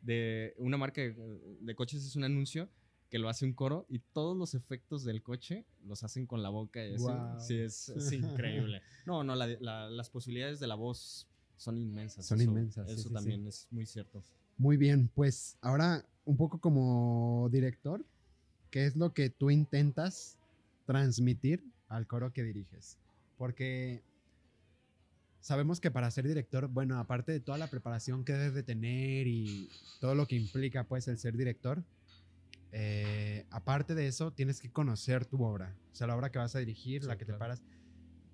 [0.00, 1.12] de una marca de,
[1.60, 2.68] de coches es un anuncio
[3.10, 6.48] que lo hace un coro y todos los efectos del coche los hacen con la
[6.50, 6.96] boca y.
[7.38, 8.82] Sí, es, es increíble.
[9.06, 12.26] No, no, la- la- las posibilidades de la voz son inmensas.
[12.26, 14.22] Son eso- inmensas, Eso también es muy cierto.
[14.58, 18.04] Muy bien, pues ahora un poco como director,
[18.70, 20.36] ¿qué es lo que tú intentas
[20.86, 22.98] transmitir al coro que diriges?
[23.36, 24.02] Porque
[25.40, 29.26] sabemos que para ser director, bueno, aparte de toda la preparación que debes de tener
[29.26, 29.68] y
[30.00, 31.82] todo lo que implica pues el ser director,
[32.72, 36.54] eh, aparte de eso tienes que conocer tu obra, o sea, la obra que vas
[36.54, 37.38] a dirigir, Sí, la que te claro.
[37.38, 37.62] paras.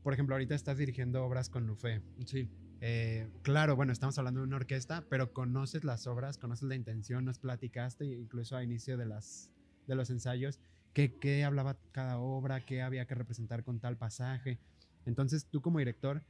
[0.02, 2.02] Por ejemplo, ahorita estás dirigiendo obras con Nufé.
[2.26, 2.48] Sí.
[2.80, 7.24] Eh, claro, bueno, estamos hablando de una orquesta, pero conoces las obras, conoces la intención,
[7.24, 9.50] nos platicaste incluso a inicio de, las,
[9.86, 10.58] de los ensayos
[10.94, 14.58] qué, qué hablaba cada obra, qué había que representar con tal pasaje.
[15.04, 16.22] Entonces, tú como director,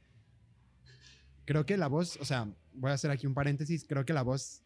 [1.45, 4.23] creo que la voz, o sea, voy a hacer aquí un paréntesis, creo que la
[4.23, 4.63] voz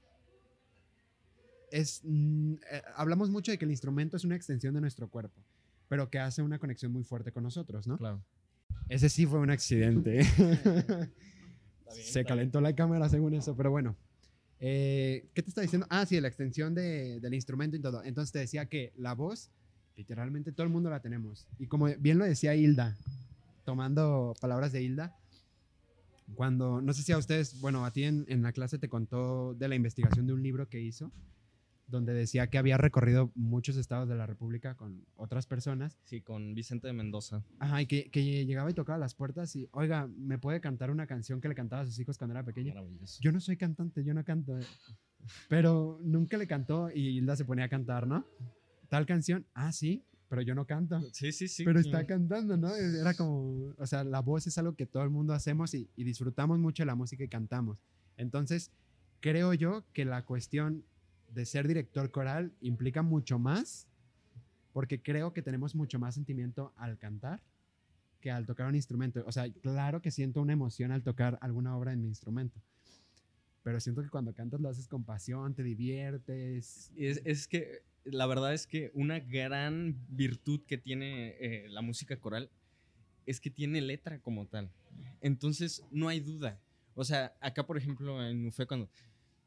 [1.72, 2.02] es...
[2.04, 5.40] mm, eh, hablamos mucho de que el instrumento es una extensión de nuestro cuerpo,
[5.88, 7.98] pero que hace una conexión muy fuerte con nosotros, ¿no?
[7.98, 8.24] Claro.
[8.88, 10.24] Ese sí fue un accidente.
[11.92, 13.96] Se calentó la cámara según eso, pero bueno.
[14.60, 15.88] Eh, ¿Qué te está diciendo?
[15.90, 18.04] Ah, sí, la extensión de- del instrumento y todo.
[18.04, 19.50] Entonces te decía que la voz,
[20.00, 21.46] literalmente todo el mundo la tenemos.
[21.60, 22.96] Y como bien lo decía Hilda,
[23.66, 25.14] tomando palabras de Hilda,
[26.36, 29.54] cuando, no sé si a ustedes, bueno, a ti en, en la clase te contó
[29.56, 31.12] de la investigación de un libro que hizo,
[31.88, 36.54] donde decía que había recorrido muchos estados de la República con otras personas Sí, con
[36.54, 37.44] Vicente de Mendoza.
[37.58, 41.08] Ajá, y que, que llegaba y tocaba las puertas y, oiga, ¿me puede cantar una
[41.08, 42.74] canción que le cantaba a sus hijos cuando era pequeño?
[42.74, 43.20] Maravilloso.
[43.22, 44.58] Yo no soy cantante, yo no canto.
[45.50, 48.26] Pero nunca le cantó y Hilda se ponía a cantar, ¿no?
[48.90, 51.00] Tal canción, ah, sí, pero yo no canto.
[51.14, 51.64] Sí, sí, sí.
[51.64, 52.76] Pero está cantando, ¿no?
[52.76, 56.04] Era como, o sea, la voz es algo que todo el mundo hacemos y, y
[56.04, 57.80] disfrutamos mucho de la música y cantamos.
[58.18, 58.72] Entonces,
[59.22, 60.84] creo yo que la cuestión
[61.34, 63.88] de ser director coral implica mucho más,
[64.74, 67.42] porque creo que tenemos mucho más sentimiento al cantar
[68.20, 69.24] que al tocar un instrumento.
[69.26, 72.60] O sea, claro que siento una emoción al tocar alguna obra en mi instrumento,
[73.64, 76.92] pero siento que cuando cantas lo haces con pasión, te diviertes.
[76.96, 82.18] Es, es que la verdad es que una gran virtud que tiene eh, la música
[82.20, 82.50] coral
[83.26, 84.72] es que tiene letra como tal.
[85.22, 86.60] Entonces, no hay duda.
[86.96, 88.90] O sea, acá, por ejemplo, en UFE, cuando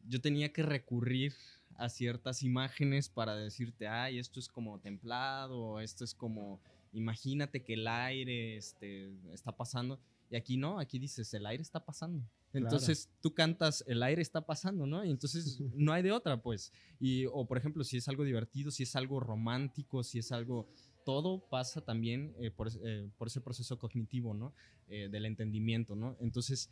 [0.06, 1.34] yo tenía que recurrir
[1.76, 6.60] a ciertas imágenes para decirte, ay, esto es como templado, esto es como,
[6.92, 9.98] imagínate que el aire este, está pasando.
[10.32, 12.24] Y aquí no, aquí dices, el aire está pasando.
[12.50, 12.64] Claro.
[12.66, 15.04] Entonces tú cantas, el aire está pasando, ¿no?
[15.04, 16.72] Y entonces no hay de otra, pues.
[16.98, 20.66] Y, o por ejemplo, si es algo divertido, si es algo romántico, si es algo...
[21.04, 24.54] Todo pasa también eh, por, eh, por ese proceso cognitivo, ¿no?
[24.88, 26.16] Eh, del entendimiento, ¿no?
[26.20, 26.70] Entonces,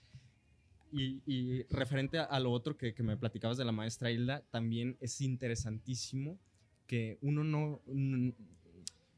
[0.93, 4.43] y, y referente a, a lo otro que, que me platicabas de la maestra Hilda,
[4.51, 6.39] también es interesantísimo
[6.87, 8.35] que uno no, n-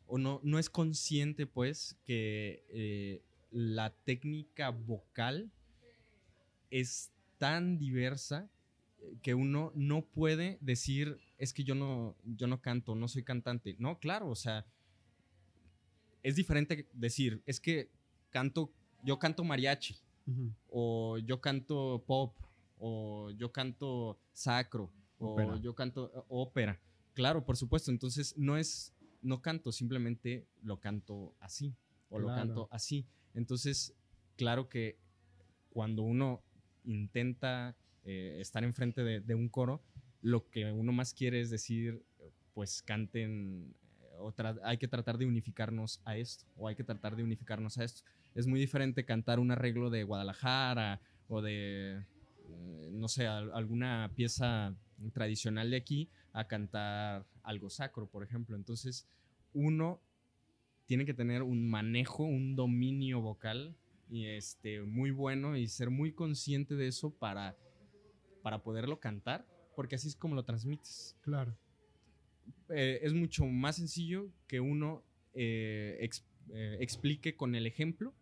[0.07, 3.22] o no, no es consciente, pues, que eh,
[3.53, 5.51] la técnica vocal
[6.71, 8.49] es tan diversa
[9.23, 13.77] que uno no puede decir es que yo no, yo no canto, no soy cantante.
[13.79, 14.65] No, claro, o sea,
[16.23, 17.91] es diferente decir, es que
[18.31, 19.97] canto, yo canto mariachi,
[20.71, 22.37] o yo canto pop,
[22.79, 26.81] o yo canto sacro, o yo canto ópera.
[27.12, 27.91] Claro, por supuesto.
[27.91, 31.75] Entonces, no es, no canto, simplemente lo canto así,
[32.09, 33.05] o lo canto así.
[33.35, 33.95] Entonces,
[34.37, 34.97] claro que
[35.71, 36.42] cuando uno
[36.85, 39.83] intenta eh, estar enfrente de, un coro,
[40.21, 42.03] lo que uno más quiere es decir,
[42.55, 47.25] pues canten, eh, hay que tratar de unificarnos a esto, o hay que tratar de
[47.25, 48.03] unificarnos a esto.
[48.35, 52.05] Es muy diferente cantar un arreglo de Guadalajara o de,
[52.49, 54.75] eh, no sé, alguna pieza
[55.12, 58.57] tradicional de aquí a cantar algo sacro, por ejemplo.
[58.57, 59.07] Entonces,
[59.53, 60.01] uno
[60.92, 63.74] tiene que tener un manejo, un dominio vocal
[64.11, 67.57] y este, muy bueno y ser muy consciente de eso para,
[68.42, 71.16] para poderlo cantar, porque así es como lo transmites.
[71.22, 71.57] Claro.
[72.68, 75.02] Eh, es mucho más sencillo que uno
[75.33, 76.07] eh,
[76.52, 78.12] eh, explique con el ejemplo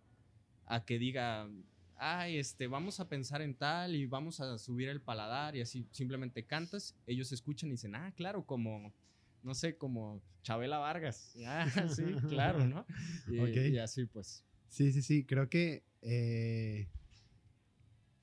[0.66, 1.50] a que diga,
[1.96, 5.88] ay, este, vamos a pensar en tal y vamos a subir el paladar y así
[5.90, 8.94] simplemente cantas, ellos escuchan y dicen, ah, claro, como,
[9.42, 11.34] no sé, como Chabela Vargas.
[11.46, 12.86] Ah, sí, claro, ¿no?
[13.28, 14.44] y así pues.
[14.68, 15.24] Sí, sí, sí.
[15.24, 15.84] Creo que.
[16.02, 16.88] Eh,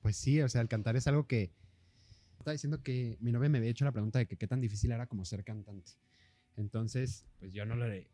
[0.00, 1.52] pues sí, o sea, el cantar es algo que.
[2.38, 4.92] Estaba diciendo que mi novia me había hecho la pregunta de que qué tan difícil
[4.92, 5.92] era como ser cantante.
[6.56, 8.08] Entonces, pues yo no le,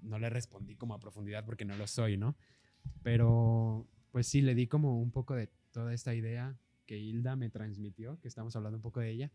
[0.00, 2.36] no le respondí como a profundidad porque no lo soy, ¿no?
[3.02, 7.50] Pero, pues sí, le di como un poco de toda esta idea que Hilda me
[7.50, 9.32] transmitió, que estamos hablando un poco de ella,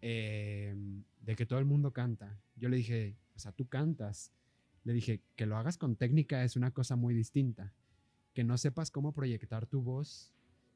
[0.00, 0.74] eh,
[1.20, 2.40] de que todo el mundo canta.
[2.56, 4.32] Yo le dije, o sea, tú cantas,
[4.84, 7.72] le dije, que lo hagas con técnica es una cosa muy distinta.
[8.34, 10.32] Que no sepas cómo proyectar tu voz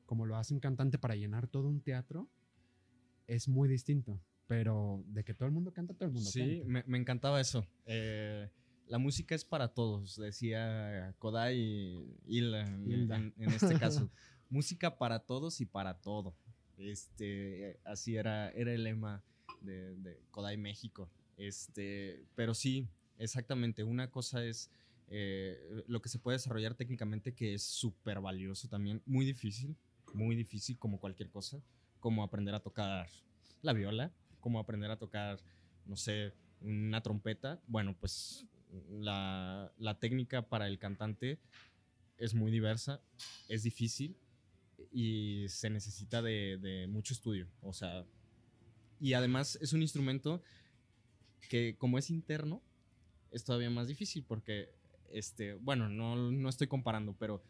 [0.07, 2.29] como lo hace un cantante para llenar todo un teatro
[3.27, 4.21] es muy distinto.
[4.47, 6.47] Pero de que todo el mundo canta, todo el mundo canta.
[6.47, 7.67] Sí, me, encantaba eso.
[7.87, 8.51] Eh,
[8.87, 14.11] la música es para todos, decía Kodai y Hilda, En, este caso.
[14.51, 16.37] música para todos y para todo.
[16.83, 19.23] Este, así era, era el lema
[19.61, 21.09] de, Kodai México.
[21.37, 22.89] Este, pero sí,
[23.23, 24.69] Exactamente, una cosa es
[25.09, 29.77] eh, lo que se puede desarrollar técnicamente, que es súper valioso también, muy difícil,
[30.13, 31.63] muy difícil como cualquier cosa,
[32.01, 33.09] como aprender a tocar
[33.63, 35.39] la viola, como aprender a tocar,
[35.87, 37.61] no sé, una trompeta.
[37.69, 38.45] Bueno, pues
[38.91, 41.39] la, técnica para el cantante
[42.19, 43.01] es muy diversa,
[43.49, 44.17] es difícil
[44.91, 48.05] y se necesita de, de mucho estudio, o sea,
[49.01, 50.43] y además es un instrumento
[51.49, 52.63] que como es interno,
[53.33, 54.71] es todavía más difícil porque,
[55.11, 57.43] este, bueno, no, no estoy comparando, pero,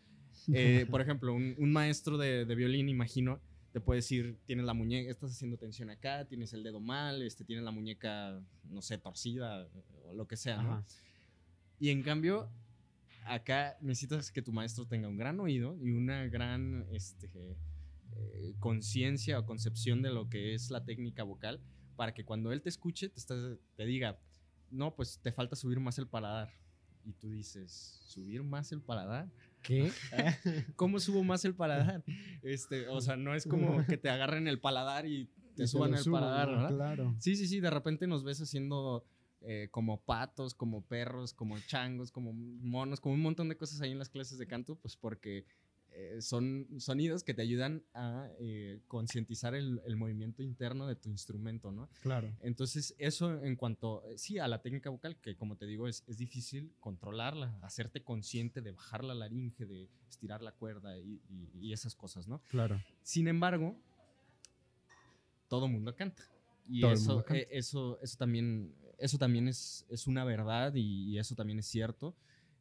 [0.53, 3.41] eh, por ejemplo, un, maestro de, de, violín, imagino,
[3.73, 7.45] te puede decir, tienes la muñeca, estás haciendo tensión acá, tienes el dedo mal, este,
[7.45, 8.41] tienes la muñeca,
[8.71, 9.69] no sé, torcida
[10.05, 10.85] o lo que sea, ¿no?
[11.79, 12.49] Y en cambio,
[13.25, 17.57] acá necesitas que tu maestro tenga un gran oído y una gran este,
[18.17, 21.61] eh, conciencia o concepción de lo que es la técnica vocal
[21.97, 23.23] para que cuando él te escuche te,
[23.77, 24.19] te diga,
[24.71, 26.51] no, pues te falta subir más el paladar.
[27.05, 29.29] Y tú dices, ¿subir más el paladar?
[29.63, 29.91] ¿Qué?
[30.77, 32.05] ¿Cómo subo más el paladar?
[32.43, 36.05] Este, o sea, no es como que te agarren el paladar y te suban el
[36.05, 36.69] paladar, ¿verdad?
[36.69, 37.17] Claro.
[37.19, 39.05] Sí, sí, sí, de repente nos ves haciendo
[39.45, 43.93] eh, como patos, como perros, como changos, como monos, como un montón de cosas ahí
[43.93, 45.45] en las clases de canto, pues porque
[45.95, 51.71] eh, son sonidos que te ayudan a eh, concientizar el, movimiento interno de tu instrumento,
[51.71, 51.91] ¿no?
[52.01, 52.35] Claro.
[52.41, 56.03] Entonces, eso en cuanto, eh, sí, a la técnica vocal, que como te digo, es,
[56.07, 61.21] es, difícil controlarla, hacerte consciente de bajar la laringe, de estirar la cuerda y,
[61.61, 62.41] y, esas cosas, ¿no?
[62.49, 62.81] Claro.
[63.03, 63.77] Sin embargo,
[65.49, 66.23] todo mundo canta.
[66.67, 71.67] Y eso, eso, eso también, eso también es, es una verdad y eso también es
[71.67, 72.15] cierto.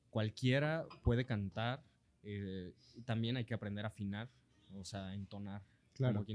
[0.10, 1.84] Cualquiera puede cantar
[2.24, 2.74] eh,
[3.06, 4.30] también hay que aprender a afinar,
[4.76, 5.64] o sea, entonar.
[5.94, 6.26] Claro.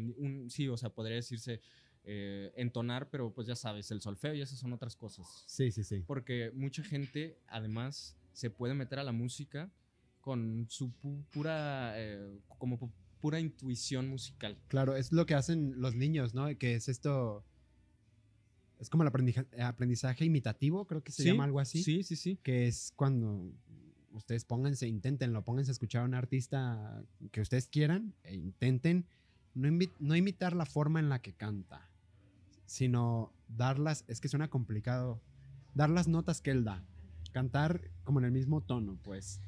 [0.48, 1.60] sí, o sea, podría decirse
[2.04, 5.26] eh, entonar, pero pues ya sabes, el solfeo y esas son otras cosas.
[5.46, 6.04] Sí, sí, sí.
[6.06, 9.70] Porque mucha gente, además, se puede meter a la música
[10.20, 10.92] con su
[11.32, 14.58] pura, eh, como pura intuición musical.
[14.68, 16.46] Claro, es lo que hacen los niños, ¿no?
[16.58, 17.44] Que es esto...
[18.78, 19.08] Es como el
[19.62, 21.82] aprendizaje, imitativo, creo que se llama algo así.
[21.82, 22.38] Sí, sí, sí.
[22.42, 23.52] Que es cuando
[24.12, 29.06] ustedes pónganse, inténtenlo, pónganse a escuchar a un artista que ustedes quieran e intenten
[29.54, 29.68] no,
[29.98, 31.88] no imitar la forma en la que canta,
[32.66, 35.22] sino darlas, es que suena complicado,
[35.74, 36.84] dar las notas que él da,
[37.32, 39.40] cantar como en el mismo tono, pues.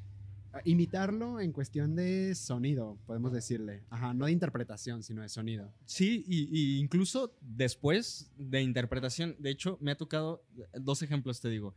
[0.65, 3.83] Imitarlo en cuestión de sonido, podemos decirle.
[3.89, 5.71] Ajá, no de interpretación, sino de sonido.
[5.85, 10.43] Sí, y, y incluso después de interpretación, de hecho, me ha tocado
[10.73, 11.75] dos ejemplos, te digo.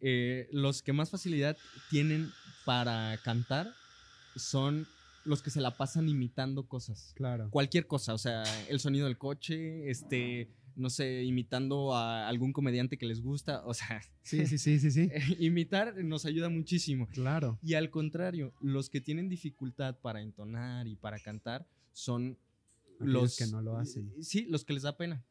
[0.00, 1.56] Eh, los que más facilidad
[1.88, 2.30] tienen
[2.64, 3.72] para cantar
[4.34, 4.86] son
[5.24, 7.12] los que se la pasan imitando cosas.
[7.14, 7.48] Claro.
[7.50, 12.96] Cualquier cosa, o sea, el sonido del coche, este, no sé, imitando a algún comediante
[12.98, 15.10] que les gusta, o sea, Sí, sí, sí, sí, sí.
[15.38, 17.06] imitar nos ayuda muchísimo.
[17.08, 17.58] Claro.
[17.62, 22.38] Y al contrario, los que tienen dificultad para entonar y para cantar son
[22.96, 24.12] Aquellos los que no lo hacen.
[24.22, 25.24] Sí, los que les da pena.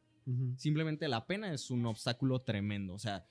[0.58, 2.94] Simplemente la pena es un obstáculo tremendo.
[2.94, 3.26] O sea,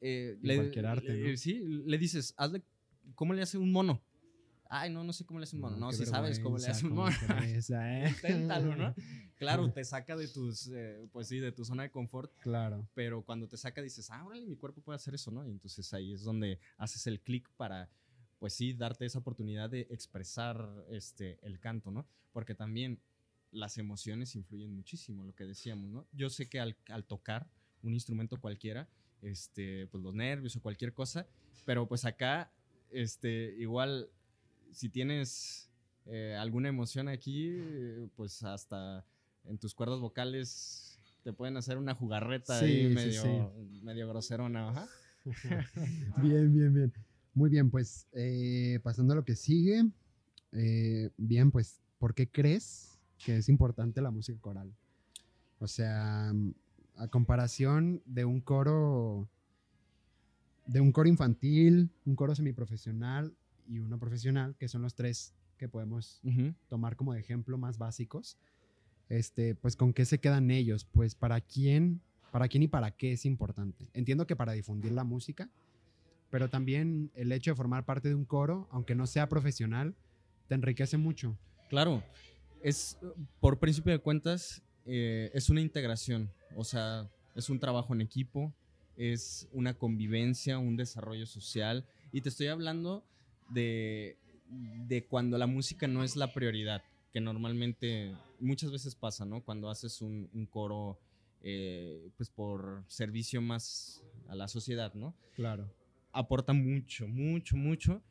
[0.00, 1.36] eh, cualquier arte, le- ¿no?
[1.36, 2.62] Sí, le dices, hazle,
[3.14, 4.00] ¿cómo le hace un mono?
[4.74, 5.76] Ay, no, no sé cómo le hace un mono.
[5.76, 7.14] No, qué si sabes cómo le hace un mono.
[7.26, 8.08] pereza, ¿eh?
[8.08, 8.94] Inténtalo, ¿no?
[9.36, 12.88] Claro, te saca de tus, eh, pues sí, de tu zona de confort, Claro.
[12.94, 15.46] pero cuando te saca dices, ah, órale, mi cuerpo puede hacer eso, ¿no?
[15.46, 17.90] Y entonces ahí es donde haces el clic para,
[18.38, 22.06] pues sí, darte esa oportunidad de expresar este, el canto, ¿no?
[22.32, 22.98] Porque también
[23.50, 26.06] las emociones influyen muchísimo, lo que decíamos, ¿no?
[26.12, 27.46] Yo sé que al, al tocar
[27.82, 28.88] un instrumento cualquiera,
[29.20, 31.26] este, pues los nervios o cualquier cosa,
[31.66, 32.50] pero pues acá,
[32.90, 34.08] este, igual,
[34.72, 35.70] si tienes
[36.06, 39.04] eh, alguna emoción aquí, eh, pues hasta
[39.44, 43.80] en tus cuerdas vocales te pueden hacer una jugarreta Sí, ahí medio, sí.
[43.82, 44.88] medio groserona, ajá.
[46.22, 46.92] bien, bien, bien.
[47.34, 49.84] Muy bien, pues eh, pasando a lo que sigue.
[50.52, 54.72] eh, bien, pues, ¿por qué crees que es importante la música coral?
[55.60, 56.32] O sea,
[56.96, 59.28] a comparación de un coro,
[60.66, 63.32] de un coro infantil, un coro semiprofesional
[63.66, 66.20] y uno profesional, que son los tres que podemos
[66.68, 68.36] tomar como ejemplo más básicos,
[69.08, 72.00] este, pues con qué se quedan ellos, pues para quién,
[72.30, 73.88] para quién y para qué es importante.
[73.92, 75.50] Entiendo que para difundir la música,
[76.30, 79.94] pero también el hecho de formar parte de un coro, aunque no sea profesional,
[80.48, 81.36] te enriquece mucho.
[81.68, 82.02] Claro,
[82.62, 82.98] es
[83.40, 88.52] por principio de cuentas, eh, es una integración, o sea, es un trabajo en equipo,
[88.96, 93.04] es una convivencia, un desarrollo social, y te estoy hablando
[93.52, 94.16] de,
[94.48, 96.82] de cuando la música no es la prioridad,
[97.12, 99.42] que normalmente muchas veces pasa, ¿no?
[99.42, 100.98] Cuando haces un, un coro,
[101.42, 105.14] eh, pues por servicio más a la sociedad, ¿no?
[105.34, 105.68] Claro.
[106.12, 108.02] aporta mucho, mucho, mucho.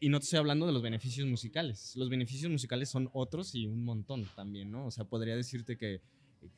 [0.00, 1.96] Y no te estoy hablando de los beneficios musicales.
[1.96, 4.86] Los beneficios musicales son otros y un montón también, ¿no?
[4.86, 6.02] O sea, podría decirte que,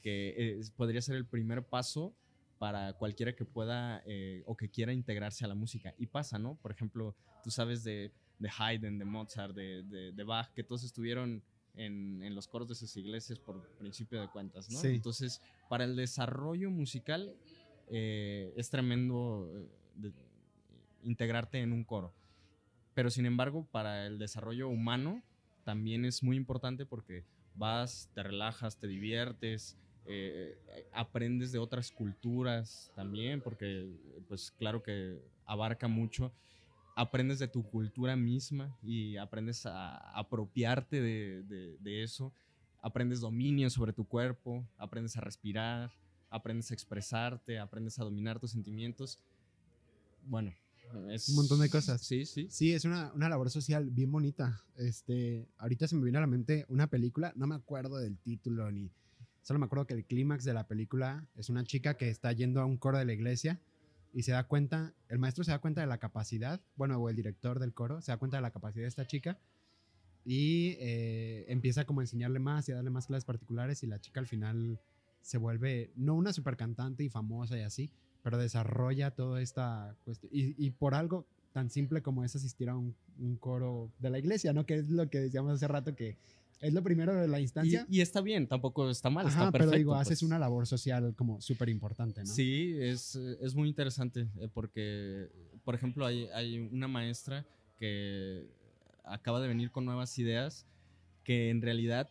[0.02, 2.12] que es- podría ser el primer paso
[2.58, 5.94] para cualquiera que pueda eh, o que quiera integrarse a la música.
[5.98, 6.54] Y pasa, ¿no?
[6.56, 10.82] Por ejemplo, tú sabes de, de Haydn, de Mozart, de, de- de Bach, que todos
[10.84, 11.42] estuvieron
[11.74, 14.78] en, en los coros de sus iglesias por principio de cuentas, ¿no?
[14.78, 14.88] Sí.
[14.88, 17.34] Entonces, para el desarrollo musical
[17.88, 19.50] eh, es tremendo
[20.02, 20.10] eh,
[21.02, 22.12] integrarte en un coro.
[22.94, 25.22] Pero sin embargo, para el desarrollo humano
[25.64, 29.76] también es muy importante porque vas, te relajas, te diviertes,
[30.08, 30.56] eh,
[30.92, 33.88] aprendes de otras culturas también, porque
[34.28, 36.32] pues claro que abarca mucho.
[36.96, 42.32] Aprendes de tu cultura misma y aprendes a apropiarte de, de- de eso.
[42.82, 45.90] Aprendes dominio sobre tu cuerpo, aprendes a respirar,
[46.30, 49.18] aprendes a expresarte, aprendes a dominar tus sentimientos.
[50.22, 50.52] Bueno,
[51.10, 52.00] es Un montón de cosas.
[52.00, 52.46] Sí, sí.
[52.50, 54.62] Sí, es una, una labor social bien bonita.
[54.76, 58.70] Este, ahorita se me viene a la mente una película, no me acuerdo del título
[58.70, 58.90] ni...
[59.46, 62.60] Solo me acuerdo que el clímax de la película es una chica que está yendo
[62.60, 63.60] a un coro de la iglesia
[64.12, 67.14] y se da cuenta, el maestro se da cuenta de la capacidad, bueno, o el
[67.14, 69.38] director del coro se da cuenta de la capacidad de esta chica
[70.24, 74.00] y eh, empieza como a enseñarle más y a darle más clases particulares y la
[74.00, 74.80] chica al final
[75.22, 77.88] se vuelve, no una super cantante y famosa y así,
[78.24, 80.28] pero desarrolla toda esta cuestión.
[80.34, 84.52] Y, por algo tan simple como es asistir a un, un coro de la iglesia,
[84.52, 84.66] ¿no?
[84.66, 86.16] Que es lo que decíamos hace rato, que
[86.60, 87.86] es lo primero de la Y, instancia.
[87.90, 89.70] y está bien, tampoco está mal, Ajá, está perfecto.
[89.70, 90.06] pero digo, pues.
[90.08, 92.26] haces una labor social como súper importante, ¿no?
[92.26, 95.28] Sí, es, es muy interesante eh, porque,
[95.64, 97.46] por ejemplo, hay, hay una maestra
[97.78, 98.46] que
[99.04, 100.66] acaba de venir con nuevas ideas
[101.24, 102.08] que en realidad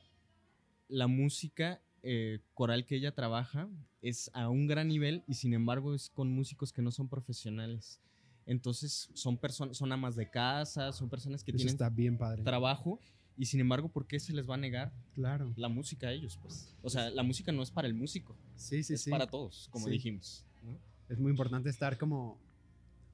[0.87, 3.67] la música eh, coral que ella trabaja
[4.01, 7.99] es a un gran nivel y sin embargo es con músicos que no son profesionales.
[8.45, 12.43] Entonces son personas, son amas de casa, son personas que Eso tienen está bien padre.
[12.43, 12.99] trabajo
[13.37, 15.53] y sin embargo, ¿por qué se les va a negar Claro.
[15.57, 16.37] la música a ellos?
[16.41, 19.09] Pues, o sea, la música no es para el músico, Sí, sí, es sí.
[19.11, 19.91] para todos, como Sí.
[19.93, 20.45] dijimos.
[20.61, 20.79] ¿no?
[21.09, 22.39] Es muy importante estar como,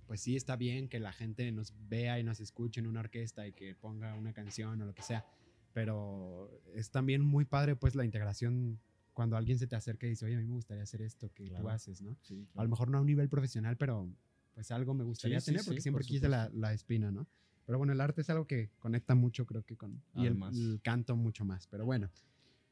[0.08, 3.48] pues sí, está bien que la gente nos vea y nos escuche en una orquesta
[3.48, 5.26] y que ponga una canción o lo que sea,
[5.74, 8.80] pero es también muy padre pues la integración
[9.14, 11.44] cuando alguien se te acerca y dice, oye, a mí me gustaría hacer esto que
[11.46, 11.70] tú Claro.
[11.70, 12.18] haces, ¿no?
[12.22, 14.10] Sí, A lo mejor no a un nivel profesional, pero
[14.54, 17.28] pues algo me gustaría Sí, tener porque siempre por quise la, la espina, ¿no?
[17.72, 20.04] Pero bueno, el arte es algo que conecta mucho, creo que con...
[20.14, 21.68] Y el, canto mucho más.
[21.68, 22.12] Pero bueno,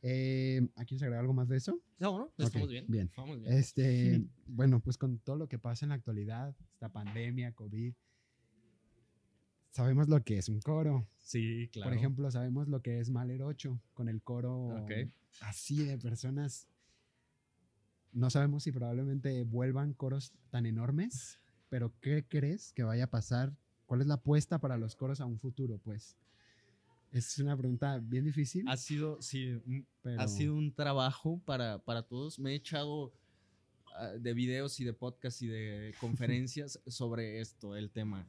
[0.02, 1.80] eh, ¿aquí se agrega algo más de eso?
[2.00, 2.86] No, no, Ok, estamos bien.
[2.90, 3.10] bien.
[3.16, 3.54] Vamos bien.
[3.54, 7.94] Este, bueno, pues con todo lo que pasa en la actualidad, esta pandemia, COVID,
[9.70, 11.08] sabemos lo que es un coro.
[11.20, 11.92] Sí, claro.
[11.92, 14.86] Por ejemplo, sabemos lo que es Maler 8 con el coro
[15.40, 16.68] así de personas.
[18.12, 21.40] No sabemos si probablemente vuelvan coros tan enormes,
[21.70, 23.56] pero ¿qué crees que vaya a pasar?
[23.90, 25.80] ¿Cuál es la apuesta para los coros a un futuro?
[25.84, 26.16] Pues
[27.12, 29.60] es una pregunta bien difícil, Ha sido, sí,
[30.04, 32.38] pero Ha sido un trabajo para, para todos.
[32.38, 33.12] Me he echado
[33.96, 38.28] ah, de videos y de podcasts y de conferencias sobre esto, el tema.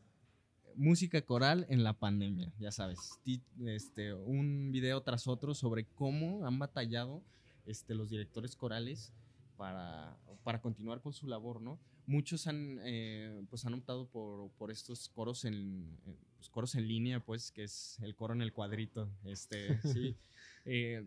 [0.77, 3.21] Música coral en la pandemia, ya sabes.
[3.67, 7.23] Este, un video tras otro sobre cómo han batallado
[7.67, 9.13] este, los directores corales
[9.59, 11.79] para, para continuar con su labor, ¿no?
[12.11, 15.97] Muchos han, eh, pues han optado por, por estos coros en,
[16.37, 19.09] pues, coros en línea, pues, que es el coro en el cuadrito.
[19.23, 20.17] Este, sí.
[20.65, 21.07] Eh,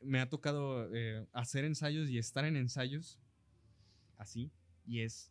[0.00, 3.18] me ha tocado eh, hacer ensayos y estar en ensayos
[4.16, 4.50] así,
[4.86, 5.30] y es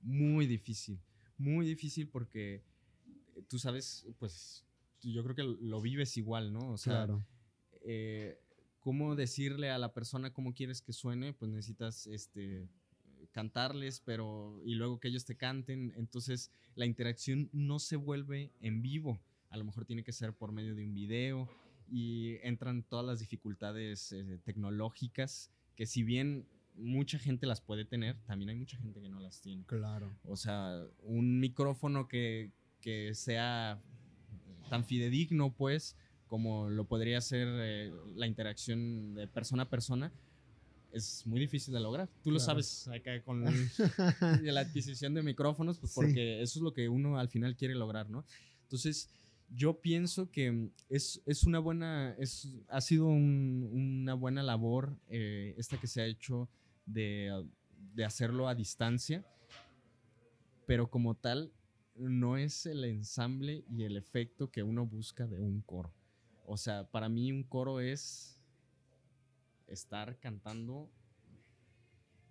[0.00, 1.00] muy difícil,
[1.36, 2.62] muy difícil porque
[3.48, 4.64] tú sabes, pues
[5.02, 6.70] yo creo que lo vives igual, ¿no?
[6.70, 7.26] O sea, claro.
[8.78, 12.68] cómo decirle a la persona cómo quieres que suene, pues necesitas este
[13.34, 18.80] cantarles, pero y luego que ellos te canten, entonces la interacción no se vuelve en
[18.80, 19.20] vivo.
[19.50, 21.48] A lo mejor tiene que ser por medio de un video
[21.90, 28.16] y entran todas las dificultades eh, tecnológicas que si bien mucha gente las puede tener,
[28.24, 29.64] también hay mucha gente que no las tiene.
[29.66, 30.16] Claro.
[30.24, 33.82] O sea, un micrófono que, que sea
[34.70, 40.12] tan fidedigno, pues, como lo podría ser eh, la interacción de persona a persona,
[40.94, 42.08] es muy difícil de lograr.
[42.22, 42.62] Tú lo Claro.
[42.62, 43.44] sabes acá con
[44.42, 45.96] la adquisición de micrófonos, pues Sí.
[46.00, 48.24] porque eso es lo que uno al final quiere lograr, ¿no?
[48.62, 49.08] Entonces,
[49.50, 55.54] yo pienso que es, es una buena, es, ha sido un- una buena labor eh,
[55.58, 56.48] esta que se ha hecho
[56.86, 57.44] de,
[57.94, 59.24] de hacerlo a distancia,
[60.66, 61.52] pero como tal,
[61.96, 65.92] no es el ensamble y el efecto que uno busca de un coro.
[66.46, 68.40] O sea, para mí un coro es
[69.68, 70.90] estar cantando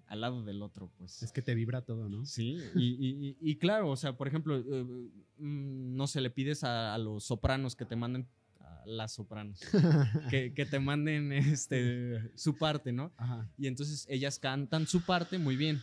[0.07, 1.23] al lado del otro, pues.
[1.23, 2.25] Es que te vibra todo, ¿no?
[2.25, 4.83] Sí, y, y- y- y claro, o sea, por ejemplo, eh,
[5.37, 8.27] mm, no sé, le pides a, a los sopranos que te manden,
[8.59, 9.59] a las sopranos,
[10.29, 13.11] que, que te manden este, su parte, ¿no?
[13.17, 13.49] Ajá.
[13.57, 15.81] Y entonces ellas cantan su parte muy bien,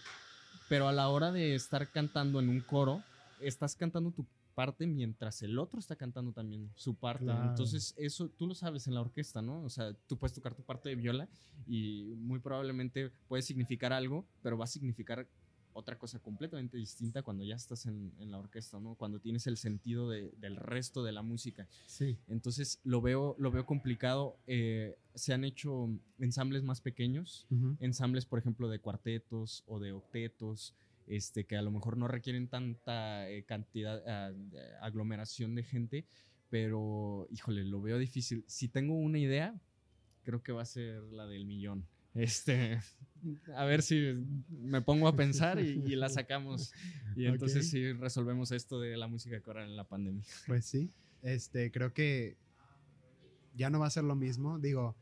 [0.69, 3.03] pero a la hora de estar cantando en un coro,
[3.41, 7.25] estás cantando tu parte mientras el otro está cantando también su parte.
[7.25, 7.51] Claro.
[7.51, 9.63] Entonces eso tú lo sabes en la orquesta, ¿no?
[9.63, 11.29] O sea, tú puedes tocar tu parte de viola
[11.67, 15.27] y muy probablemente puede significar algo, pero va a significar
[15.73, 18.97] otra cosa completamente distinta cuando ya estás en, en la orquesta, ¿no?
[18.97, 21.69] Cuando tienes el sentido de- del resto de la música.
[21.87, 22.19] Sí.
[22.27, 24.37] Entonces lo veo, lo veo complicado.
[24.49, 25.89] Eh, se han hecho
[26.19, 27.47] ensambles más pequeños,
[27.79, 30.75] ensambles, por ejemplo, de cuartetos o de octetos,
[31.11, 34.33] este, que a lo mejor no requieren tanta eh, cantidad, ah,
[34.81, 36.05] aglomeración de gente,
[36.49, 38.45] pero, híjole, lo veo difícil.
[38.47, 39.55] Si tengo una idea,
[40.25, 41.87] creo que va a ser la del millón.
[42.13, 42.81] Este,
[43.55, 44.17] a ver si
[44.49, 46.73] me pongo a pensar y, y la sacamos.
[47.15, 47.71] Y entonces Ok.
[47.71, 50.25] sí resolvemos esto de la música coral en la pandemia.
[50.49, 50.91] Pues sí,
[51.23, 52.37] este, creo que
[53.55, 54.59] ya no va a ser lo mismo.
[54.59, 54.97] Digo,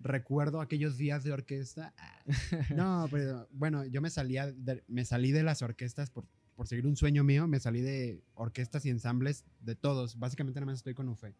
[0.00, 1.94] recuerdo aquellos días de orquesta.
[1.98, 2.22] Ah,
[2.74, 6.26] No, pero bueno, yo me salía de, me salí de las orquestas por,
[6.56, 7.46] por seguir un sueño mío.
[7.46, 10.18] Me salí de orquestas y ensambles de todos.
[10.18, 11.34] Básicamente nada más estoy con UFE.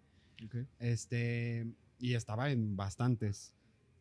[0.79, 1.67] Este,
[1.99, 3.55] y estaba en bastantes.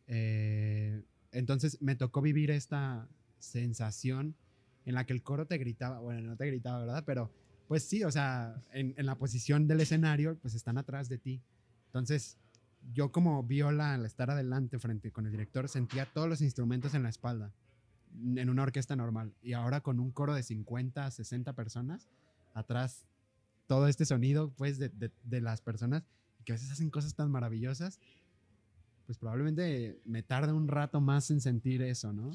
[0.06, 1.02] Eh,
[1.32, 4.36] entonces me tocó vivir esta sensación
[4.86, 7.04] en la que el coro te gritaba, bueno, no te gritaba, ¿verdad?
[7.04, 7.30] Pero
[7.66, 11.42] pues sí, o sea, en, en la posición del escenario, pues están atrás de ti.
[11.86, 12.38] Entonces,
[12.94, 17.02] yo como viola al estar adelante frente con el director, sentía todos los instrumentos en
[17.02, 17.52] la espalda,
[18.36, 19.34] en una orquesta normal.
[19.42, 22.08] Y ahora con un coro de 50, 60 personas,
[22.54, 23.04] atrás
[23.66, 26.02] todo este sonido, pues, de, de- de las personas
[26.44, 28.00] que a veces hacen cosas tan maravillosas,
[29.06, 32.30] pues probablemente me tarde un rato más en sentir eso, ¿no?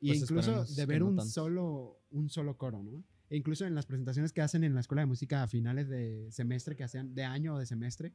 [0.00, 1.30] Y Pues incluso de ver no un tanto.
[1.32, 3.02] solo, un solo coro, ¿no?
[3.30, 6.28] E incluso en las presentaciones que hacen en la escuela de música a finales de
[6.30, 8.12] semestre, que hacían de año o de semestre,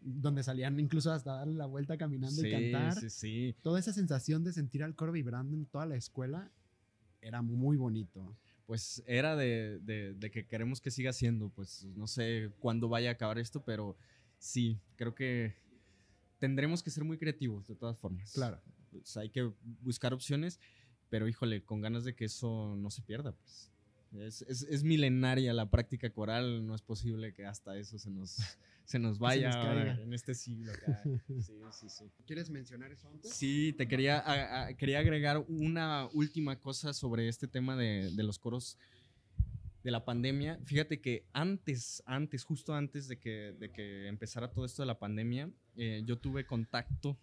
[0.00, 3.56] donde salían incluso hasta darle la vuelta caminando y cantar, sí, sí.
[3.62, 6.50] toda esa sensación de sentir al coro vibrando en toda la escuela
[7.20, 8.36] era muy bonito.
[8.66, 13.10] pues era de, de- de que queremos que siga siendo, pues no sé cuándo vaya
[13.10, 13.96] a acabar esto, pero
[14.38, 15.54] sí, creo que
[16.38, 18.32] tendremos que ser muy creativos de todas formas.
[18.32, 18.60] Claro.
[18.90, 19.50] Pues, hay que
[19.82, 20.58] buscar opciones,
[21.08, 23.70] pero híjole, con ganas de que eso no se pierda, pues.
[24.12, 28.36] Es, es- es milenaria la práctica coral, no es posible que hasta eso se nos,
[28.84, 30.02] se nos vaya nos ahora caiga.
[30.02, 30.72] en este siglo.
[30.72, 31.02] acá.
[31.40, 32.04] Sí, sí, sí.
[32.26, 33.32] ¿Quieres mencionar eso antes?
[33.34, 38.22] Sí, te quería, a- a- quería agregar una última cosa sobre este tema de, de
[38.22, 38.78] los coros
[39.84, 40.58] de la pandemia.
[40.64, 44.98] Fíjate que antes, antes, justo antes de que, de que empezara todo esto de la
[44.98, 47.16] pandemia, eh, yo tuve contacto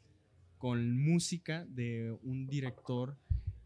[0.58, 3.18] con música de un director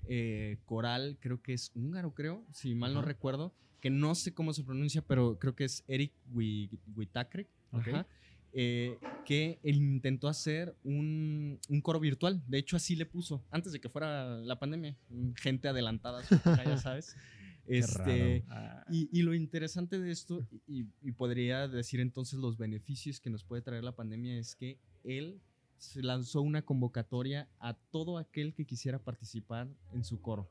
[0.10, 4.54] eh, coral, creo que es húngaro, creo, si mal no recuerdo, que no sé cómo
[4.54, 7.50] se pronuncia, pero creo que es Eric Wi- Witakrek.
[7.72, 7.88] Ok.
[7.88, 8.08] Ajá
[8.54, 12.42] eh, que él intentó hacer un, un coro virtual.
[12.48, 14.98] De hecho, así le puso, antes de que fuera la pandemia.
[15.10, 16.24] mm, Gente adelantada,
[16.66, 17.16] ya sabes.
[17.68, 18.46] Este,
[18.90, 23.44] y, y lo interesante de esto, y, y podría decir entonces los beneficios que nos
[23.44, 25.42] puede traer la pandemia, es que él
[25.80, 30.50] se lanzó una convocatoria a todo aquel que quisiera participar en su coro.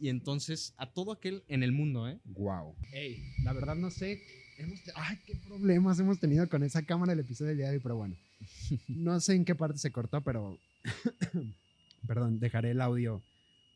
[0.00, 2.18] Y entonces, a todo aquel en el mundo, ¿eh?
[2.24, 2.74] Wow.
[2.92, 4.22] Ey, la verdad no sé.
[4.56, 7.82] Hemos Ay, qué problemas hemos tenido con esa cámara el episodio del día de hoy,
[7.82, 8.16] pero bueno.
[8.88, 10.56] No sé en qué parte se cortó, pero.
[12.06, 13.22] Perdón, dejaré el audio.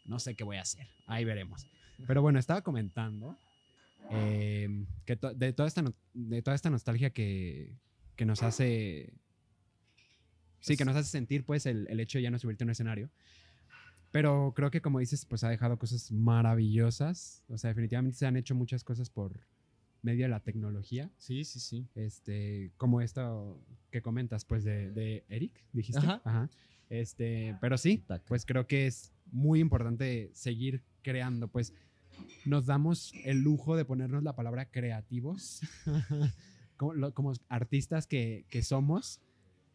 [0.04, 0.86] No sé qué voy a hacer.
[1.06, 1.66] Ahí veremos.
[2.06, 3.36] Pero bueno, estaba comentando
[4.10, 7.72] eh, que to- de, toda esta no- de toda esta nostalgia que,
[8.16, 9.12] que nos hace.
[10.62, 12.70] Sí, que nos hace sentir, pues, el, el hecho de ya no subirte a un
[12.70, 13.10] escenario.
[14.10, 17.44] Pero creo que, como dices, pues ha dejado cosas maravillosas.
[17.48, 19.40] O sea, definitivamente se han hecho muchas cosas por
[20.02, 21.10] medio de la tecnología.
[21.18, 21.86] Sí, sí, sí.
[21.94, 23.60] Este, como esto
[23.90, 26.06] que comentas, pues, de, de Eric, dijiste.
[26.06, 26.48] Ajá.
[26.92, 31.72] Este, pero sí, pues creo que es muy importante seguir creando, pues
[32.44, 35.62] nos damos el lujo de ponernos la palabra creativos
[36.76, 39.22] como, como artistas que, que somos.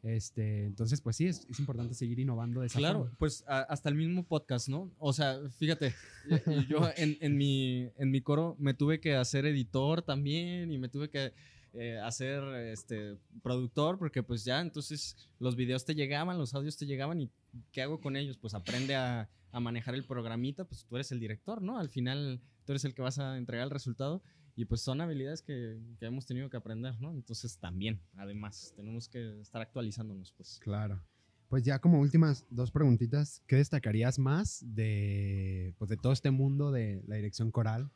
[0.03, 3.15] Este, entonces, pues sí, es, es importante seguir innovando de esa Claro, forma.
[3.17, 4.91] pues a- hasta el mismo podcast, ¿no?
[4.99, 5.93] O sea, fíjate,
[6.69, 10.87] yo en, en mi, en mi coro me tuve que hacer editor también y me
[10.89, 11.33] tuve que
[11.73, 12.41] eh, hacer
[12.71, 17.29] este, productor porque pues ya entonces los videos te llegaban, los audios te llegaban y
[17.71, 18.37] ¿qué hago con ellos?
[18.37, 21.77] Pues aprende a, a manejar el programita, pues tú eres el director, ¿no?
[21.79, 24.21] Al final tú eres el que vas a entregar el resultado
[24.57, 27.11] y pues son habilidades que, que hemos tenido que aprender, ¿no?
[27.11, 30.59] Entonces también, además, tenemos que estar actualizándonos, pues.
[30.63, 30.99] Claro.
[31.47, 36.71] Pues ya como últimas dos preguntitas, ¿qué destacarías más de, pues de todo este mundo
[36.71, 37.91] de la dirección coral?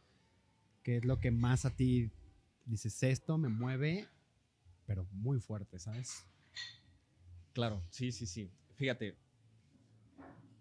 [0.83, 2.11] ¿Qué es lo que más a ti
[2.65, 4.07] dices, esto me mueve,
[4.85, 6.27] pero muy fuerte, ¿sabes?
[7.53, 8.51] Claro, sí, sí, sí.
[8.75, 9.15] Fíjate,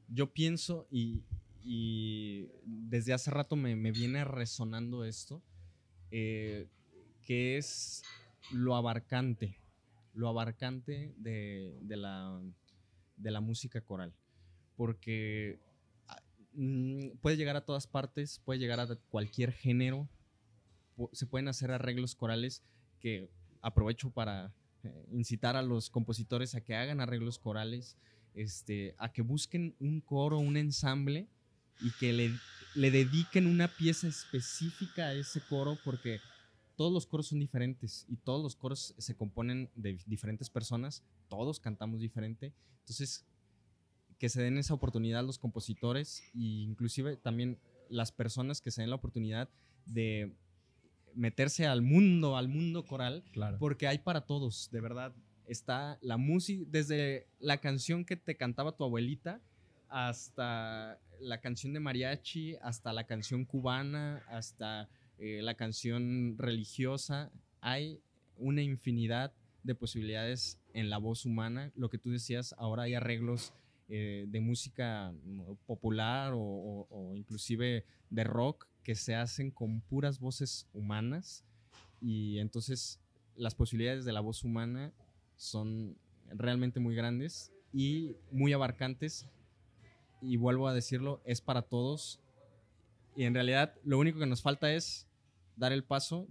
[0.09, 1.23] yo pienso y,
[1.63, 5.43] y desde hace rato me, me viene resonando esto,
[6.11, 6.67] eh,
[7.23, 8.03] que es
[8.51, 9.57] lo abarcante,
[10.15, 12.41] lo abarcante de, de la,
[13.17, 14.13] de la música coral.
[14.77, 15.59] Porque
[16.09, 16.23] ah,
[16.55, 20.09] mm, puede llegar a todas partes, puede llegar a cualquier género,
[21.13, 22.63] se pueden hacer arreglos corales
[23.01, 23.31] que
[23.63, 24.53] aprovecho para
[24.83, 27.97] eh, incitar a los compositores a que hagan arreglos corales,
[28.35, 31.29] este, a que busquen un coro, un ensamble
[31.81, 32.31] y que le,
[32.75, 36.21] le dediquen una pieza específica a ese coro porque
[36.77, 41.61] todos los coros son diferentes y todos los coros se componen de diferentes personas, todos
[41.61, 43.25] cantamos diferente, entonces
[44.19, 47.59] que se den esa oportunidad los compositores e inclusive también
[47.89, 49.49] las personas que se den la oportunidad
[49.87, 50.33] de
[51.15, 53.59] meterse al mundo, al mundo coral, Claro.
[53.59, 55.13] porque hay para todos, de verdad.
[55.47, 59.41] Está la música, desde la canción que te cantaba tu abuelita,
[59.91, 64.89] hasta la canción de mariachi, hasta la canción cubana, hasta
[65.19, 67.31] eh, la canción religiosa.
[67.61, 68.01] Hay
[68.37, 69.33] una infinidad
[69.63, 71.73] de posibilidades en la voz humana.
[71.77, 73.53] Lo que tú decías, ahora hay arreglos
[73.89, 79.81] eh, de música mm, popular o, o- o inclusive de rock que se hacen con
[79.83, 81.45] puras voces humanas
[82.01, 82.99] y entonces
[83.37, 84.93] las posibilidades de la voz humana
[85.37, 85.97] son
[86.29, 89.27] realmente muy grandes y muy abarcantes
[90.23, 92.21] y vuelvo a decirlo, es para todos
[93.17, 95.07] y en realidad lo único que nos falta es
[95.57, 96.29] dar el paso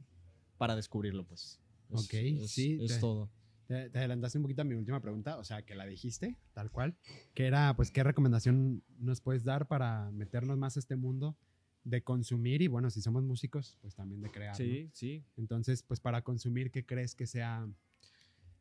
[0.58, 1.60] para descubrirlo pues.
[1.90, 3.30] Es- Ok, es- sí, Es te- todo.
[3.68, 6.72] Te, te adelantaste un poquito a mi última pregunta, o sea, que la dijiste, tal
[6.72, 6.98] cual,
[7.36, 11.38] que era, pues, ¿qué recomendación nos puedes dar para meternos más a este mundo
[11.84, 14.58] de consumir y, bueno, si somos músicos, pues también de crear, ¿no?
[14.58, 15.24] Sí, sí.
[15.38, 17.68] Entonces, pues, para consumir, ¿qué crees que sea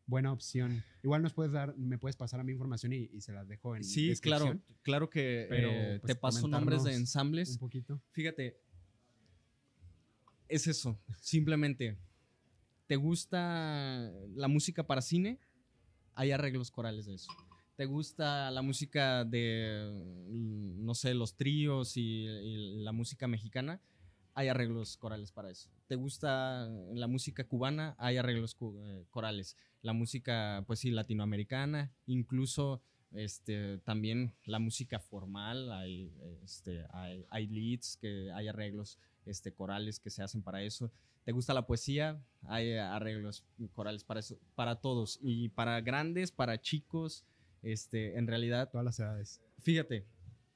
[0.08, 0.82] buena opción?
[1.04, 3.76] Igual nos puedes dar, me puedes pasar a mi información y, y se las dejo
[3.76, 7.50] en Sí, claro, claro que Pero, eh, pues, te paso nombres de ensambles.
[7.50, 8.02] un poquito.
[8.10, 8.58] Fíjate,
[10.48, 11.96] es eso, simplemente.
[12.86, 15.38] ¿Te gusta la música para cine?
[16.14, 17.30] Hay arreglos corales de eso.
[17.76, 23.80] ¿Te gusta la música de, mm, no sé, los tríos y, y la música mexicana?
[24.38, 25.68] Hay arreglos corales para eso.
[25.88, 27.96] ¿Te gusta la música cubana?
[27.98, 29.56] Hay arreglos eh, corales.
[29.82, 32.80] La música, pues sí, latinoamericana, incluso
[33.10, 36.14] este, también la música formal, hay,
[36.44, 36.86] este,
[37.30, 40.92] hay, leads, que hay arreglos este, corales que se hacen para eso.
[41.24, 42.22] ¿Te gusta la poesía?
[42.42, 47.24] Hay arreglos corales para eso, para todos, y para grandes, para chicos,
[47.62, 48.70] este, en realidad.
[48.70, 49.42] Todas las edades.
[49.58, 50.06] Fíjate,